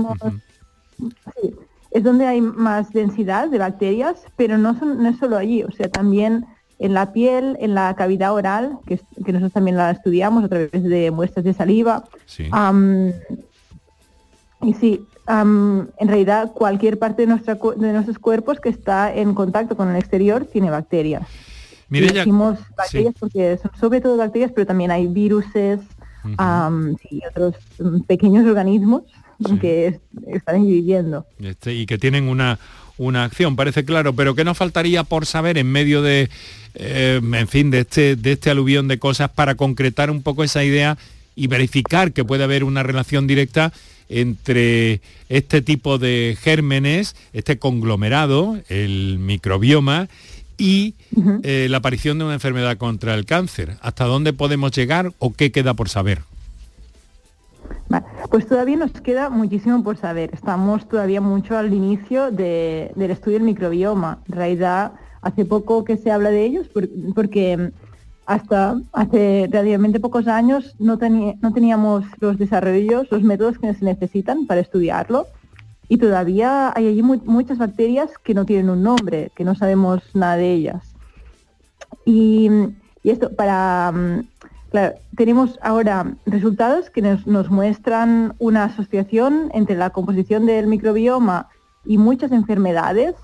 sí, 1.41 1.55
es 1.91 2.03
donde 2.03 2.25
hay 2.25 2.41
más 2.41 2.91
densidad 2.91 3.49
de 3.49 3.57
bacterias, 3.57 4.23
pero 4.35 4.57
no, 4.57 4.77
son, 4.77 5.01
no 5.01 5.09
es 5.09 5.17
solo 5.17 5.37
allí, 5.37 5.63
o 5.63 5.71
sea, 5.71 5.89
también 5.89 6.45
en 6.77 6.93
la 6.93 7.13
piel, 7.13 7.55
en 7.61 7.73
la 7.73 7.95
cavidad 7.95 8.33
oral, 8.33 8.79
que, 8.85 8.99
nosotros 9.17 9.53
también 9.53 9.77
la 9.77 9.91
estudiamos 9.91 10.43
a 10.43 10.49
través 10.49 10.83
de 10.83 11.11
muestras 11.11 11.45
de 11.45 11.53
saliva. 11.53 12.03
y 14.61 14.73
sí, 14.73 15.05
en 15.27 15.87
realidad 15.97 16.51
cualquier 16.51 16.99
parte 16.99 17.21
de, 17.21 17.27
nuestra, 17.27 17.55
de 17.55 17.93
nuestros 17.93 18.19
cuerpos 18.19 18.59
que 18.59 18.69
está 18.69 19.13
en 19.13 19.33
contacto 19.33 19.77
con 19.77 19.89
el 19.89 19.95
exterior 19.95 20.45
tiene 20.45 20.69
bacterias. 20.69 21.25
Mire, 21.87 22.11
decimos 22.11 22.59
bacterias 22.75 23.13
porque 23.19 23.57
son 23.57 23.71
sobre 23.79 24.01
todo 24.01 24.17
bacterias, 24.17 24.51
pero 24.53 24.67
también 24.67 24.91
hay 24.91 25.07
viruses 25.07 25.79
y 27.09 27.21
otros 27.25 27.55
mm, 27.79 28.01
pequeños 28.01 28.45
organismos 28.45 29.03
que 29.59 29.99
están 30.27 30.65
viviendo. 30.65 31.25
Este, 31.39 31.73
y 31.73 31.85
que 31.85 31.97
tienen 31.97 32.27
una, 32.27 32.59
una 32.97 33.25
acción, 33.25 33.55
parece 33.55 33.83
claro, 33.85 34.13
pero 34.13 34.35
¿qué 34.35 34.43
nos 34.43 34.57
faltaría 34.57 35.03
por 35.03 35.25
saber 35.25 35.57
en 35.57 35.71
medio 35.71 36.01
de, 36.01 36.29
eh, 36.75 37.19
en 37.21 37.47
fin, 37.47 37.71
de 37.71 37.79
este, 37.79 38.15
de 38.15 38.33
este 38.33 38.49
aluvión 38.49 38.87
de 38.87 38.99
cosas 38.99 39.29
para 39.29 39.55
concretar 39.55 40.09
un 40.09 40.21
poco 40.21 40.43
esa 40.43 40.63
idea 40.63 40.97
y 41.35 41.47
verificar 41.47 42.13
que 42.13 42.23
puede 42.23 42.43
haber 42.43 42.63
una 42.63 42.83
relación 42.83 43.27
directa 43.27 43.73
entre 44.07 45.01
este 45.29 45.61
tipo 45.61 45.97
de 45.97 46.37
gérmenes, 46.39 47.15
este 47.33 47.57
conglomerado, 47.57 48.59
el 48.69 49.17
microbioma, 49.19 50.07
y 50.57 50.95
eh, 51.43 51.67
la 51.69 51.77
aparición 51.77 52.17
de 52.17 52.25
una 52.25 52.33
enfermedad 52.35 52.77
contra 52.77 53.13
el 53.13 53.25
cáncer. 53.25 53.77
¿Hasta 53.81 54.05
dónde 54.05 54.33
podemos 54.33 54.71
llegar 54.71 55.11
o 55.19 55.33
qué 55.33 55.51
queda 55.51 55.73
por 55.73 55.89
saber? 55.89 56.21
pues 58.29 58.47
todavía 58.47 58.75
nos 58.75 58.91
queda 58.91 59.29
muchísimo 59.29 59.83
por 59.83 59.97
saber. 59.97 60.31
Estamos 60.33 60.87
todavía 60.89 61.21
mucho 61.21 61.57
al 61.57 61.73
inicio 61.73 62.31
del 62.31 63.11
estudio 63.11 63.37
del 63.37 63.45
microbioma. 63.45 64.19
En 64.27 64.35
realidad, 64.35 64.91
hace 65.21 65.45
poco 65.45 65.85
que 65.85 65.97
se 65.97 66.11
habla 66.11 66.31
de 66.31 66.45
ellos 66.45 66.67
porque 67.13 67.71
hasta 68.25 68.75
hace 68.91 69.47
relativamente 69.51 69.99
pocos 69.99 70.27
años 70.27 70.75
no, 70.79 70.97
no 71.41 71.53
teníamos 71.53 72.05
los 72.19 72.37
desarrollos, 72.37 73.07
los 73.11 73.21
métodos 73.21 73.59
que 73.59 73.73
se 73.73 73.85
necesitan 73.85 74.47
para 74.47 74.61
estudiarlo 74.61 75.27
y 75.87 75.97
todavía 75.97 76.73
hay 76.75 76.87
allí 76.87 77.01
muchas 77.03 77.57
bacterias 77.57 78.17
que 78.23 78.33
no 78.33 78.45
tienen 78.45 78.69
un 78.69 78.83
nombre, 78.83 79.31
que 79.35 79.43
no 79.43 79.55
sabemos 79.55 80.01
nada 80.13 80.37
de 80.37 80.51
ellas. 80.51 80.95
Y, 82.05 82.49
esto 83.03 83.35
para... 83.35 83.91
Mm, 83.91 84.27
tenemos 85.15 85.57
ahora 85.61 86.17
resultados 86.25 86.89
que 86.89 87.01
nos, 87.01 87.25
muestran 87.49 88.33
una 88.39 88.65
asociación 88.65 89.49
entre 89.53 89.77
la 89.77 89.91
composición 89.91 90.45
del 90.45 90.67
microbioma 90.67 91.47
y 91.85 91.97
muchas 91.97 92.33
enfermedades, 92.33 93.15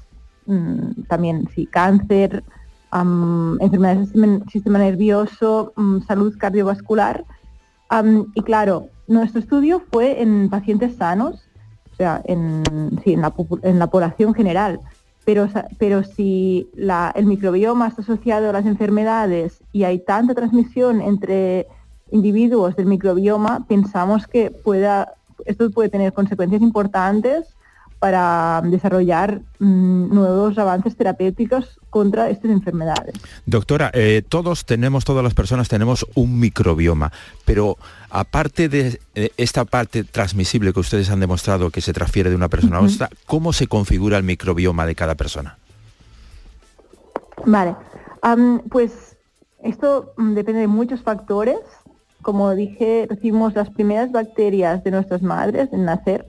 mm, 0.45 1.03
también 1.09 1.49
sí, 1.53 1.65
cáncer, 1.65 2.43
enfermedades 2.93 4.13
del 4.13 4.43
sistema, 4.49 4.79
nervioso, 4.79 5.73
mm, 5.75 6.01
salud 6.01 6.37
cardiovascular. 6.37 7.25
y 8.35 8.41
claro, 8.43 8.87
nuestro 9.09 9.41
estudio 9.41 9.81
fue 9.91 10.21
en 10.21 10.49
pacientes 10.49 10.95
sanos 10.95 11.49
en, 12.25 12.63
la, 13.79 13.87
población 13.87 14.33
general. 14.33 14.79
Pero, 15.25 15.47
pero 15.77 16.03
si 16.03 16.69
el 17.15 17.25
microbioma 17.25 17.87
está 17.87 18.01
asociado 18.01 18.49
a 18.49 18.53
las 18.53 18.65
enfermedades 18.65 19.63
y 19.71 19.83
hay 19.83 19.99
tanta 19.99 20.33
transmisión 20.33 21.01
entre 21.01 21.67
individuos 22.11 22.75
del 22.75 22.87
microbioma, 22.87 23.65
pensamos 23.67 24.27
que 24.27 24.51
pueda, 24.51 25.13
esto 25.45 25.69
puede 25.71 25.89
tener 25.89 26.13
consecuencias 26.13 26.61
importantes 26.61 27.55
para 28.01 28.63
desarrollar 28.63 29.41
mm, 29.59 30.11
nuevos 30.11 30.57
avances 30.57 30.97
terapéuticos 30.97 31.79
contra 31.91 32.31
estas 32.31 32.49
enfermedades. 32.49 33.13
Doctora, 33.45 33.91
eh, 33.93 34.23
todos 34.27 34.65
tenemos, 34.65 35.05
todas 35.05 35.23
las 35.23 35.35
personas 35.35 35.69
tenemos 35.69 36.07
un 36.15 36.39
microbioma, 36.39 37.11
pero 37.45 37.77
aparte 38.09 38.69
de 38.69 38.99
eh, 39.13 39.29
esta 39.37 39.65
parte 39.65 40.03
transmisible 40.03 40.73
que 40.73 40.79
ustedes 40.79 41.11
han 41.11 41.19
demostrado 41.19 41.69
que 41.69 41.81
se 41.81 41.93
transfiere 41.93 42.31
de 42.31 42.35
una 42.35 42.49
persona 42.49 42.77
a 42.77 42.81
otra, 42.81 43.07
¿cómo 43.27 43.53
se 43.53 43.67
configura 43.67 44.17
el 44.17 44.23
microbioma 44.23 44.87
de 44.87 44.95
cada 44.95 45.13
persona? 45.13 45.59
Vale, 47.45 47.75
pues 48.71 49.15
esto 49.61 50.13
mm, 50.17 50.33
depende 50.33 50.61
de 50.61 50.67
muchos 50.67 51.03
factores. 51.03 51.59
Como 52.23 52.55
dije, 52.55 53.05
recibimos 53.07 53.53
las 53.53 53.69
primeras 53.69 54.11
bacterias 54.11 54.83
de 54.83 54.89
nuestras 54.89 55.21
madres 55.21 55.69
en 55.71 55.85
nacer. 55.85 56.25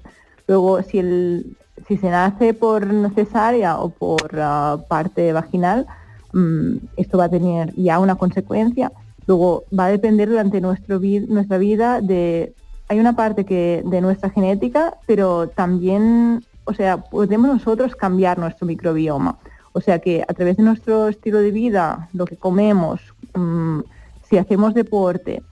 Luego, 0.47 0.83
si 0.83 0.99
el, 0.99 1.57
si 1.87 1.97
se 1.97 2.11
nace 2.11 2.55
por 2.55 2.87
cesárea 3.15 3.79
o 3.79 3.91
por 3.91 4.31
ah, 4.39 4.79
parte 4.89 5.33
vaginal, 5.33 5.87
mm, 6.33 6.77
esto 6.97 7.19
va 7.19 7.25
a 7.25 7.29
tener 7.29 7.75
ya 7.75 7.99
una 7.99 8.17
consecuencia. 8.17 8.93
Luego 9.27 9.65
va 9.77 9.87
a 9.87 9.91
depender 9.91 10.29
durante 10.29 10.61
nuestro 10.61 11.01
nuestra 11.29 11.59
vida 11.59 12.01
de... 12.01 12.55
Hay 12.89 13.01
una 13.01 13.15
parte 13.15 13.45
que 13.45 13.83
de 13.87 14.01
nuestra 14.01 14.31
genética, 14.31 14.95
pero 15.07 15.49
también, 15.49 16.45
o 16.65 16.75
sea, 16.75 16.99
podemos 16.99 17.49
nosotros 17.49 17.97
cambiar 17.97 18.39
nuestro 18.39 18.67
microbioma. 18.67 19.39
O 19.73 19.81
sea 19.81 19.99
que 20.01 20.23
a 20.29 20.35
través 20.35 20.59
de 20.59 20.63
nuestro 20.63 21.09
estilo 21.09 21.39
de 21.39 21.51
vida, 21.51 22.09
lo 22.13 22.27
que 22.27 22.37
comemos, 22.37 23.01
mm, 23.35 23.81
si 24.29 24.37
hacemos 24.37 24.75
deporte, 24.75 25.43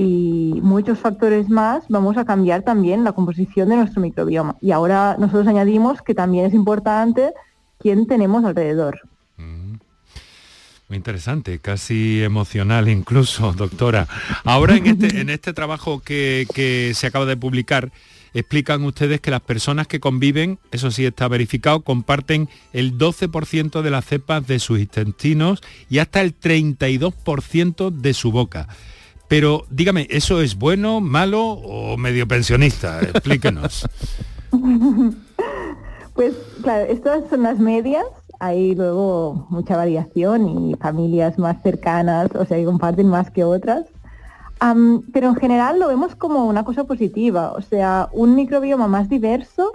y 0.00 0.60
muchos 0.62 1.00
factores 1.00 1.48
más, 1.50 1.82
vamos 1.88 2.16
a 2.18 2.24
cambiar 2.24 2.62
también 2.62 3.02
la 3.02 3.10
composición 3.10 3.68
de 3.68 3.74
nuestro 3.74 4.00
microbioma. 4.00 4.54
Y 4.60 4.70
ahora 4.70 5.16
nosotros 5.18 5.48
añadimos 5.48 6.02
que 6.02 6.14
también 6.14 6.46
es 6.46 6.54
importante 6.54 7.32
quién 7.80 8.06
tenemos 8.06 8.44
alrededor. 8.44 9.00
Mm. 9.38 9.74
Muy 10.88 10.96
interesante, 10.96 11.58
casi 11.58 12.22
emocional 12.22 12.88
incluso, 12.88 13.52
doctora. 13.56 14.06
Ahora 14.44 14.76
en 14.76 14.86
este, 14.86 15.20
en 15.20 15.30
este 15.30 15.52
trabajo 15.52 15.98
que, 15.98 16.46
que 16.54 16.92
se 16.94 17.08
acaba 17.08 17.26
de 17.26 17.36
publicar, 17.36 17.90
explican 18.34 18.84
ustedes 18.84 19.20
que 19.20 19.32
las 19.32 19.40
personas 19.40 19.88
que 19.88 19.98
conviven, 19.98 20.60
eso 20.70 20.92
sí 20.92 21.06
está 21.06 21.26
verificado, 21.26 21.80
comparten 21.80 22.48
el 22.72 22.96
12% 22.96 23.82
de 23.82 23.90
las 23.90 24.04
cepas 24.04 24.46
de 24.46 24.60
sus 24.60 24.78
intestinos 24.78 25.60
y 25.90 25.98
hasta 25.98 26.20
el 26.20 26.38
32% 26.38 27.90
de 27.90 28.14
su 28.14 28.30
boca. 28.30 28.68
Pero 29.28 29.64
dígame, 29.70 30.06
¿eso 30.10 30.40
es 30.40 30.56
bueno, 30.56 31.00
malo 31.00 31.44
o 31.44 31.96
medio 31.96 32.26
pensionista? 32.26 33.00
Explíquenos. 33.02 33.86
pues 36.14 36.34
claro, 36.62 36.90
estas 36.90 37.28
son 37.28 37.42
las 37.42 37.58
medias. 37.58 38.06
Hay 38.40 38.74
luego 38.74 39.46
mucha 39.50 39.76
variación 39.76 40.70
y 40.70 40.74
familias 40.76 41.38
más 41.38 41.62
cercanas, 41.62 42.30
o 42.34 42.44
sea, 42.46 42.56
que 42.56 42.64
comparten 42.64 43.08
más 43.08 43.30
que 43.30 43.44
otras. 43.44 43.84
pero 45.12 45.28
en 45.28 45.36
general 45.36 45.78
lo 45.78 45.88
vemos 45.88 46.14
como 46.14 46.46
una 46.46 46.64
cosa 46.64 46.84
positiva, 46.84 47.52
o 47.52 47.60
sea, 47.60 48.08
un 48.12 48.34
microbioma 48.34 48.88
más 48.88 49.08
diverso 49.08 49.72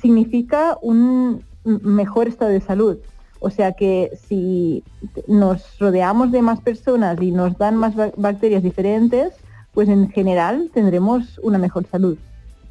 significa 0.00 0.76
un 0.82 1.42
mejor 1.64 2.28
estado 2.28 2.50
de 2.50 2.60
salud. 2.60 2.98
O 3.40 3.50
sea 3.50 3.72
que 3.72 4.10
si 4.28 4.84
nos 5.26 5.78
rodeamos 5.78 6.30
de 6.30 6.42
más 6.42 6.60
personas 6.60 7.20
y 7.20 7.32
nos 7.32 7.56
dan 7.58 7.76
más 7.76 7.94
bacterias 8.16 8.62
diferentes, 8.62 9.32
pues 9.72 9.88
en 9.88 10.10
general 10.10 10.70
tendremos 10.72 11.40
una 11.42 11.58
mejor 11.58 11.86
salud. 11.86 12.18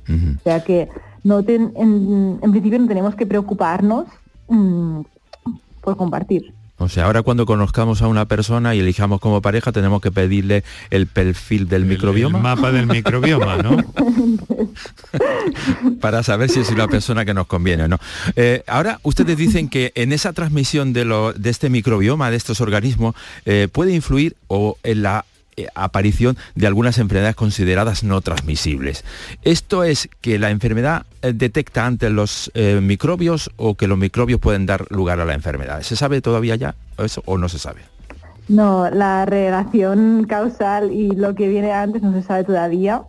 O 0.07 0.43
sea 0.43 0.63
que 0.63 0.89
no 1.23 1.39
en, 1.39 2.39
principio 2.51 2.79
no 2.79 2.87
tenemos 2.87 3.15
que 3.15 3.27
preocuparnos 3.27 4.07
mm, 4.47 5.01
por 5.81 5.97
compartir. 5.97 6.53
O 6.79 6.87
sea, 6.87 7.05
ahora 7.05 7.21
cuando 7.21 7.45
conozcamos 7.45 8.01
a 8.01 8.07
una 8.07 8.25
persona 8.25 8.73
y 8.73 8.79
elijamos 8.79 9.19
como 9.19 9.41
pareja, 9.41 9.71
tenemos 9.71 10.01
que 10.01 10.11
pedirle 10.11 10.63
el 10.89 11.07
perfil 11.07 11.67
del 11.67 11.85
microbioma. 11.85 12.37
El 12.37 12.43
mapa 12.43 12.71
del 12.71 12.87
microbioma, 12.87 13.57
¿no? 13.57 13.77
Para 16.01 16.23
saber 16.23 16.49
si 16.49 16.61
es 16.61 16.69
una 16.69 16.87
persona 16.87 17.25
que 17.25 17.33
nos 17.33 17.47
conviene 17.47 17.83
o 17.83 17.87
no. 17.89 17.99
Eh, 18.37 18.63
ahora, 18.65 18.99
ustedes 19.03 19.37
dicen 19.37 19.67
que 19.67 19.91
en 19.95 20.13
esa 20.13 20.31
transmisión 20.31 20.93
de, 20.93 21.03
lo, 21.03 21.33
de 21.33 21.49
este 21.49 21.69
microbioma, 21.69 22.31
de 22.31 22.37
estos 22.37 22.61
organismos, 22.61 23.15
eh, 23.45 23.67
puede 23.71 23.93
influir 23.93 24.37
o 24.47 24.77
en 24.83 25.03
la 25.03 25.25
aparición 25.75 26.37
de 26.55 26.67
algunas 26.67 26.97
enfermedades 26.97 27.35
consideradas 27.35 28.03
no 28.03 28.21
transmisibles. 28.21 29.03
¿Esto 29.43 29.83
es 29.83 30.09
que 30.21 30.39
la 30.39 30.49
enfermedad 30.49 31.05
eh, 31.21 31.33
detecta 31.33 31.85
antes 31.85 32.11
los 32.11 32.51
eh, 32.53 32.79
microbios 32.81 33.51
o 33.57 33.75
que 33.75 33.87
los 33.87 33.97
microbios 33.97 34.39
pueden 34.39 34.65
dar 34.65 34.85
lugar 34.89 35.19
a 35.19 35.25
la 35.25 35.33
enfermedad? 35.33 35.81
¿Se 35.81 35.95
sabe 35.95 36.21
todavía 36.21 36.55
ya 36.55 36.75
eso 36.97 37.21
o 37.25 37.37
no 37.37 37.49
se 37.49 37.59
sabe? 37.59 37.81
No, 38.47 38.89
la 38.89 39.25
relación 39.25 40.25
causal 40.27 40.91
y 40.91 41.11
lo 41.11 41.35
que 41.35 41.47
viene 41.47 41.71
antes 41.71 42.01
no 42.01 42.13
se 42.13 42.23
sabe 42.23 42.43
todavía. 42.43 43.03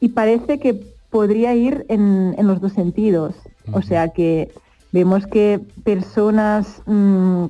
y 0.00 0.08
parece 0.08 0.58
que 0.58 0.96
podría 1.10 1.54
ir 1.54 1.86
en, 1.88 2.34
los 2.46 2.60
dos 2.60 2.72
sentidos. 2.72 3.34
O 3.72 3.80
sea 3.82 4.10
que 4.10 4.52
vemos 4.92 5.26
que 5.26 5.60
personas 5.84 6.82
mm, 6.86 7.46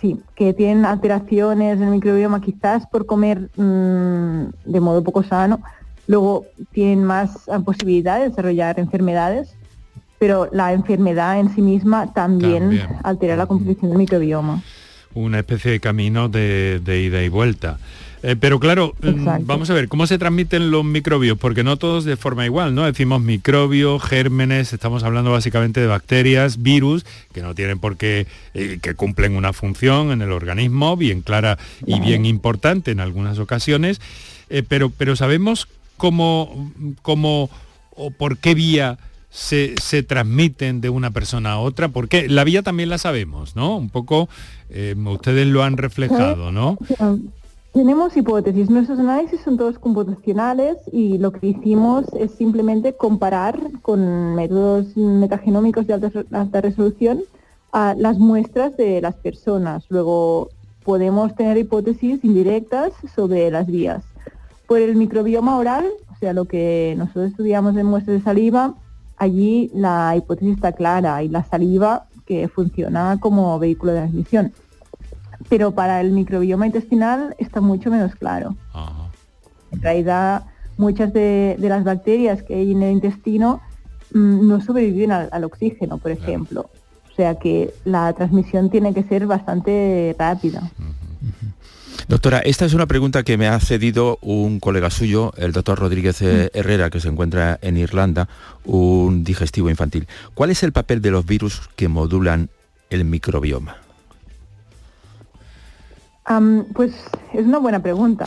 sí, 0.00 0.20
que 0.34 0.52
tienen 0.54 0.84
alteraciones 0.84 1.78
en 1.78 1.84
el 1.84 1.90
microbioma 1.90 2.40
quizás 2.40 2.86
por 2.86 3.06
comer 3.06 3.50
mm, 3.56 4.44
de 4.64 4.80
modo 4.80 5.02
poco 5.02 5.22
sano, 5.22 5.60
luego 6.06 6.46
tienen 6.72 7.04
más 7.04 7.48
ah, 7.48 7.60
posibilidad 7.60 8.18
de 8.18 8.28
desarrollar 8.28 8.78
enfermedades, 8.78 9.54
pero 10.18 10.48
la 10.52 10.72
enfermedad 10.72 11.38
en 11.38 11.54
sí 11.54 11.62
misma 11.62 12.12
también, 12.12 12.80
altera 13.04 13.36
la 13.36 13.46
composición 13.46 13.90
del 13.90 13.98
microbioma. 13.98 14.62
Una 15.14 15.38
especie 15.38 15.72
de 15.72 15.80
camino 15.80 16.28
de 16.28 16.80
ida 16.86 17.22
y 17.22 17.28
vuelta. 17.28 17.78
Eh, 18.22 18.36
pero 18.38 18.58
claro, 18.58 18.94
mm, 19.00 19.44
vamos 19.46 19.70
a 19.70 19.74
ver, 19.74 19.88
¿cómo 19.88 20.06
se 20.06 20.18
transmiten 20.18 20.70
los 20.70 20.84
microbios? 20.84 21.38
Porque 21.38 21.62
no 21.62 21.76
todos 21.76 22.04
de 22.04 22.16
forma 22.16 22.44
igual, 22.44 22.74
¿no? 22.74 22.84
Decimos 22.84 23.20
microbios, 23.20 24.02
gérmenes, 24.02 24.72
estamos 24.72 25.04
hablando 25.04 25.30
básicamente 25.30 25.80
de 25.80 25.86
bacterias, 25.86 26.62
virus, 26.62 27.06
que 27.32 27.42
no 27.42 27.54
tienen 27.54 27.78
por 27.78 27.96
qué, 27.96 28.26
eh, 28.54 28.78
que 28.82 28.94
cumplen 28.94 29.36
una 29.36 29.52
función 29.52 30.10
en 30.10 30.22
el 30.22 30.32
organismo 30.32 30.96
bien 30.96 31.22
clara 31.22 31.58
y 31.86 32.00
bien 32.00 32.26
importante 32.26 32.90
en 32.90 33.00
algunas 33.00 33.38
ocasiones, 33.38 34.00
eh, 34.50 34.64
pero, 34.66 34.90
pero 34.90 35.14
sabemos 35.14 35.68
cómo, 35.96 36.72
cómo 37.02 37.50
o 37.90 38.10
por 38.10 38.38
qué 38.38 38.54
vía 38.54 38.98
se, 39.30 39.74
se, 39.80 40.02
transmiten 40.02 40.80
de 40.80 40.88
una 40.88 41.10
persona 41.10 41.52
a 41.52 41.58
otra, 41.58 41.88
porque 41.88 42.28
la 42.28 42.44
vía 42.44 42.62
también 42.62 42.88
la 42.88 42.98
sabemos, 42.98 43.54
¿no? 43.54 43.76
Un 43.76 43.90
poco, 43.90 44.28
ustedes 45.04 45.46
lo 45.46 45.62
han 45.62 45.76
reflejado, 45.76 46.50
¿no? 46.50 46.78
Tenemos 47.72 48.16
hipótesis. 48.16 48.70
Nuestros 48.70 48.98
análisis 48.98 49.40
son 49.42 49.58
todos 49.58 49.78
computacionales 49.78 50.78
y 50.90 51.18
lo 51.18 51.32
que 51.32 51.48
hicimos 51.48 52.06
es 52.18 52.32
simplemente 52.32 52.94
comparar 52.94 53.60
con 53.82 54.34
métodos 54.34 54.96
metagenómicos 54.96 55.86
de 55.86 55.94
alta, 56.32 56.60
resolución 56.62 57.20
a 57.72 57.94
las 57.94 58.18
muestras 58.18 58.76
de 58.78 59.02
las 59.02 59.14
personas. 59.16 59.84
Luego 59.90 60.48
podemos 60.82 61.34
tener 61.34 61.58
hipótesis 61.58 62.24
indirectas 62.24 62.92
sobre 63.14 63.50
las 63.50 63.66
vías. 63.66 64.02
Por 64.66 64.80
el 64.80 64.96
microbioma 64.96 65.58
oral, 65.58 65.86
o 66.10 66.16
sea, 66.18 66.32
lo 66.32 66.46
que 66.46 66.94
nosotros 66.96 67.30
estudiamos 67.32 67.76
en 67.76 67.86
muestras 67.86 68.18
de 68.18 68.24
saliva, 68.24 68.74
allí 69.18 69.70
la 69.74 70.16
hipótesis 70.16 70.54
está 70.54 70.72
clara 70.72 71.22
y 71.22 71.28
la 71.28 71.44
saliva 71.44 72.06
que 72.24 72.48
funciona 72.48 73.18
como 73.20 73.58
vehículo 73.58 73.92
de 73.92 74.00
transmisión 74.00 74.52
pero 75.48 75.72
para 75.72 76.00
el 76.00 76.12
microbioma 76.12 76.66
intestinal 76.66 77.34
está 77.38 77.60
mucho 77.60 77.90
menos 77.90 78.14
claro. 78.14 78.56
En 79.72 79.82
realidad, 79.82 80.44
muchas 80.76 81.12
de, 81.12 81.56
las 81.58 81.84
bacterias 81.84 82.42
que 82.42 82.54
hay 82.54 82.72
en 82.72 82.82
el 82.82 82.92
intestino 82.92 83.60
mm, 84.12 84.48
no 84.48 84.60
sobreviven 84.60 85.12
al, 85.12 85.44
oxígeno, 85.44 85.98
por 85.98 86.10
ejemplo. 86.10 86.70
O 87.10 87.14
sea 87.16 87.34
que 87.34 87.74
la 87.84 88.12
transmisión 88.12 88.70
tiene 88.70 88.94
que 88.94 89.02
ser 89.02 89.26
bastante 89.26 90.14
rápida. 90.18 90.70
Doctora, 92.06 92.38
esta 92.38 92.64
es 92.64 92.72
una 92.72 92.86
pregunta 92.86 93.22
que 93.22 93.36
me 93.36 93.48
ha 93.48 93.58
cedido 93.60 94.18
un 94.22 94.60
colega 94.60 94.88
suyo, 94.88 95.32
el 95.36 95.52
doctor 95.52 95.78
Rodríguez 95.78 96.22
eh, 96.22 96.50
Herrera, 96.54 96.88
que 96.88 97.00
se 97.00 97.08
encuentra 97.08 97.58
en 97.60 97.76
Irlanda, 97.76 98.28
un 98.64 99.24
digestivo 99.24 99.68
infantil. 99.68 100.06
¿Cuál 100.32 100.50
es 100.50 100.62
el 100.62 100.72
papel 100.72 101.02
de 101.02 101.10
los 101.10 101.26
virus 101.26 101.68
que 101.76 101.88
modulan 101.88 102.48
el 102.88 103.04
microbioma? 103.04 103.76
Pues 106.74 106.92
es 107.32 107.46
una 107.46 107.58
buena 107.58 107.80
pregunta, 107.80 108.26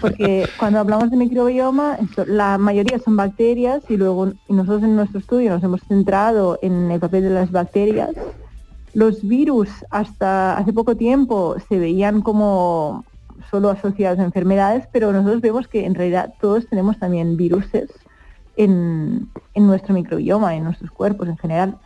porque 0.00 0.48
cuando 0.58 0.80
hablamos 0.80 1.10
de 1.10 1.16
microbioma, 1.16 1.98
la 2.26 2.58
mayoría 2.58 2.98
son 2.98 3.16
bacterias 3.16 3.82
y 3.88 3.96
luego 3.96 4.32
nosotros 4.48 4.82
en 4.82 4.96
nuestro 4.96 5.20
estudio 5.20 5.50
nos 5.50 5.62
hemos 5.62 5.80
centrado 5.82 6.58
en 6.62 6.90
el 6.90 7.00
papel 7.00 7.24
de 7.24 7.30
las 7.30 7.50
bacterias. 7.50 8.10
Los 8.92 9.26
virus 9.26 9.68
hasta 9.90 10.58
hace 10.58 10.72
poco 10.72 10.96
tiempo 10.96 11.56
se 11.68 11.78
veían 11.78 12.22
como 12.22 13.04
solo 13.50 13.70
asociados 13.70 14.18
a 14.18 14.24
enfermedades, 14.24 14.86
pero 14.92 15.12
nosotros 15.12 15.40
vemos 15.40 15.68
que 15.68 15.86
en 15.86 15.94
realidad 15.94 16.34
todos 16.40 16.66
tenemos 16.66 16.98
también 16.98 17.36
viruses 17.36 17.90
en, 18.56 19.30
nuestro 19.54 19.94
microbioma, 19.94 20.54
en 20.54 20.64
nuestros 20.64 20.90
cuerpos 20.90 21.28
en 21.28 21.38
general. 21.38 21.78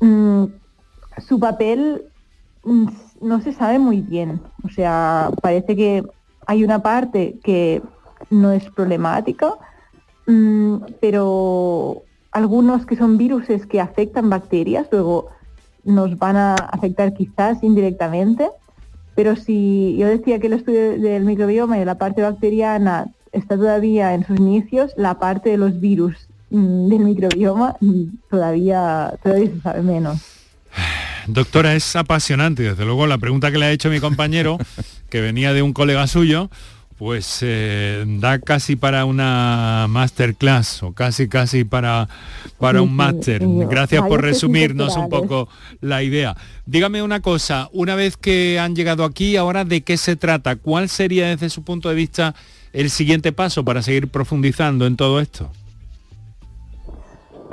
Mm, 0.00 0.44
su 1.26 1.38
papel 1.38 2.02
mm, 2.64 2.88
no 3.20 3.40
se 3.40 3.52
sabe 3.52 3.78
muy 3.78 4.00
bien. 4.00 4.40
O 4.64 4.68
sea, 4.68 5.30
parece 5.42 5.76
que 5.76 6.02
hay 6.46 6.64
una 6.64 6.80
parte 6.80 7.38
que 7.42 7.82
no 8.30 8.52
es 8.52 8.64
problemática, 8.70 9.54
mm, 10.26 10.76
pero 11.00 12.02
algunos 12.32 12.86
que 12.86 12.96
son 12.96 13.18
virus 13.18 13.46
que 13.68 13.80
afectan 13.80 14.28
bacterias, 14.30 14.88
luego 14.90 15.28
nos 15.84 16.18
van 16.18 16.36
a 16.36 16.54
afectar 16.54 17.14
quizás 17.14 17.62
indirectamente, 17.62 18.48
pero 19.14 19.36
si 19.36 19.96
yo 19.96 20.08
decía 20.08 20.38
que 20.40 20.48
el 20.48 20.54
estudio 20.54 20.98
del 20.98 21.24
microbioma 21.24 21.76
y 21.76 21.80
de 21.80 21.86
la 21.86 21.98
parte 21.98 22.22
bacteriana 22.22 23.06
está 23.32 23.56
todavía 23.56 24.14
en 24.14 24.24
sus 24.24 24.38
inicios, 24.38 24.92
la 24.96 25.18
parte 25.18 25.50
de 25.50 25.56
los 25.56 25.80
virus 25.80 26.28
mm, 26.50 26.88
del 26.88 27.00
microbioma 27.00 27.76
mm, 27.80 28.04
todavía, 28.30 29.14
todavía 29.22 29.50
se 29.50 29.60
sabe 29.60 29.82
menos. 29.82 30.43
Doctora, 31.26 31.74
es 31.74 31.96
apasionante. 31.96 32.62
Desde 32.62 32.84
luego, 32.84 33.06
la 33.06 33.18
pregunta 33.18 33.50
que 33.50 33.58
le 33.58 33.66
ha 33.66 33.70
hecho 33.70 33.90
mi 33.90 34.00
compañero, 34.00 34.58
que 35.10 35.20
venía 35.20 35.52
de 35.52 35.62
un 35.62 35.72
colega 35.72 36.06
suyo, 36.06 36.50
pues 36.98 37.38
eh, 37.42 38.04
da 38.06 38.38
casi 38.38 38.76
para 38.76 39.04
una 39.04 39.86
masterclass 39.88 40.82
o 40.82 40.92
casi 40.92 41.28
casi 41.28 41.64
para, 41.64 42.08
para 42.58 42.82
un 42.82 42.94
máster. 42.94 43.42
Gracias 43.68 44.02
por 44.02 44.22
resumirnos 44.22 44.96
un 44.96 45.08
poco 45.08 45.48
la 45.80 46.02
idea. 46.02 46.36
Dígame 46.66 47.02
una 47.02 47.20
cosa, 47.20 47.68
una 47.72 47.94
vez 47.94 48.16
que 48.16 48.58
han 48.60 48.76
llegado 48.76 49.04
aquí, 49.04 49.36
ahora 49.36 49.64
de 49.64 49.82
qué 49.82 49.96
se 49.96 50.16
trata, 50.16 50.56
¿cuál 50.56 50.88
sería 50.88 51.28
desde 51.28 51.50
su 51.50 51.64
punto 51.64 51.88
de 51.88 51.94
vista 51.94 52.34
el 52.72 52.90
siguiente 52.90 53.32
paso 53.32 53.64
para 53.64 53.82
seguir 53.82 54.08
profundizando 54.08 54.86
en 54.86 54.96
todo 54.96 55.20
esto? 55.20 55.50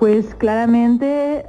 Pues 0.02 0.34
claramente 0.34 1.46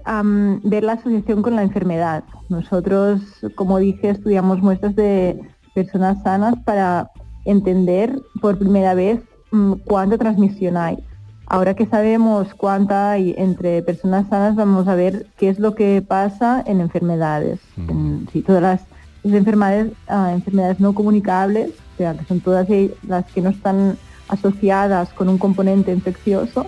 ver 0.62 0.84
la 0.84 0.92
asociación 0.92 1.40
con 1.40 1.56
la 1.56 1.62
enfermedad. 1.62 2.22
Nosotros, 2.50 3.22
como 3.54 3.78
dije, 3.78 4.10
estudiamos 4.10 4.60
muestras 4.60 4.94
de 4.94 5.40
personas 5.74 6.22
sanas 6.22 6.56
para 6.62 7.10
entender 7.46 8.14
por 8.42 8.58
primera 8.58 8.92
vez 8.92 9.22
mm, 9.52 9.72
cuánta 9.86 10.18
transmisión 10.18 10.76
hay. 10.76 10.98
Ahora 11.46 11.72
que 11.72 11.86
sabemos 11.86 12.52
cuánta 12.52 13.12
hay 13.12 13.34
entre 13.38 13.82
personas 13.82 14.28
sanas, 14.28 14.54
vamos 14.54 14.86
a 14.86 14.96
ver 14.96 15.28
qué 15.38 15.48
es 15.48 15.58
lo 15.58 15.74
que 15.74 16.02
pasa 16.06 16.62
en 16.66 16.82
enfermedades. 16.82 17.58
En, 17.78 18.28
todas 18.44 18.60
las, 18.60 18.82
enfermedades, 19.24 19.92
ah, 20.08 20.30
enfermedades 20.30 20.78
no 20.78 20.92
comunicables, 20.92 21.70
o 21.94 21.96
sea, 21.96 22.12
que 22.12 22.26
son 22.26 22.40
todas 22.40 22.68
las 23.08 23.24
que 23.32 23.40
no 23.40 23.48
están 23.48 23.96
asociadas 24.28 25.08
con 25.14 25.30
un 25.30 25.38
componente 25.38 25.90
infeccioso, 25.90 26.66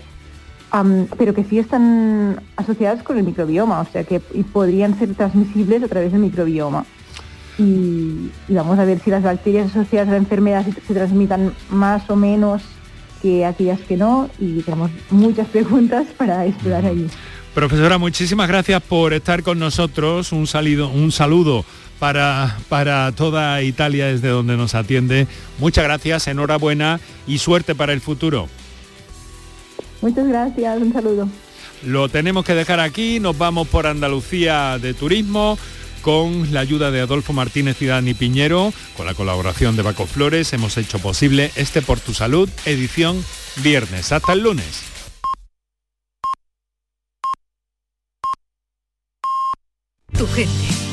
pero 1.16 1.34
que 1.34 1.44
sí 1.44 1.58
están 1.58 2.40
asociadas 2.56 3.02
con 3.02 3.16
el 3.16 3.24
microbioma, 3.24 3.80
o 3.80 3.86
sea 3.86 4.04
que 4.04 4.20
podrían 4.20 4.98
ser 4.98 5.14
transmisibles 5.14 5.82
a 5.82 5.88
través 5.88 6.12
del 6.12 6.20
microbioma. 6.20 6.84
Y, 7.58 8.30
vamos 8.48 8.78
a 8.78 8.84
ver 8.84 8.98
si 8.98 9.10
las 9.10 9.22
bacterias 9.22 9.70
asociadas 9.70 10.08
a 10.08 10.12
la 10.12 10.16
enfermedad 10.16 10.64
se, 10.64 10.94
transmitan 10.94 11.52
más 11.70 12.10
o 12.10 12.16
menos 12.16 12.62
que 13.22 13.44
aquellas 13.44 13.80
que 13.80 13.96
no 13.96 14.28
y 14.40 14.62
tenemos 14.62 14.90
muchas 15.10 15.46
preguntas 15.52 16.06
para 16.16 16.44
explorar 16.46 16.84
allí. 16.86 17.06
Profesora, 17.54 17.98
muchísimas 17.98 18.48
gracias 18.48 18.82
por 18.82 19.12
estar 19.12 19.44
con 19.44 19.60
nosotros. 19.60 20.32
Un, 20.32 20.48
salido, 20.48 20.88
un 20.88 21.12
saludo 21.12 21.64
para, 22.00 22.56
para 22.68 23.12
toda 23.12 23.62
Italia 23.62 24.06
desde 24.06 24.28
donde 24.28 24.56
nos 24.56 24.74
atiende. 24.74 25.28
Muchas 25.60 25.84
gracias, 25.84 26.26
enhorabuena 26.26 26.98
y 27.28 27.38
suerte 27.38 27.76
para 27.76 27.92
el 27.92 28.00
futuro. 28.00 28.48
Muchas 30.02 30.26
gracias, 30.26 30.80
un 30.80 30.92
saludo. 30.92 31.28
Lo 31.84 32.08
tenemos 32.08 32.44
que 32.44 32.54
dejar 32.54 32.80
aquí, 32.80 33.20
nos 33.20 33.36
vamos 33.36 33.68
por 33.68 33.86
Andalucía 33.86 34.78
de 34.78 34.94
Turismo 34.94 35.58
con 36.04 36.52
la 36.52 36.60
ayuda 36.60 36.90
de 36.90 37.00
Adolfo 37.00 37.32
Martínez 37.32 37.80
y 37.80 37.86
Dani 37.86 38.12
Piñero, 38.12 38.74
con 38.94 39.06
la 39.06 39.14
colaboración 39.14 39.74
de 39.74 39.82
Baco 39.82 40.06
Flores, 40.06 40.52
hemos 40.52 40.76
hecho 40.76 40.98
posible 40.98 41.50
este 41.56 41.80
Por 41.80 41.98
tu 41.98 42.12
Salud, 42.12 42.46
edición 42.66 43.24
viernes. 43.62 44.12
Hasta 44.12 44.34
el 44.34 44.42
lunes. 44.42 44.82
Tu 50.12 50.26
gente 50.26 50.74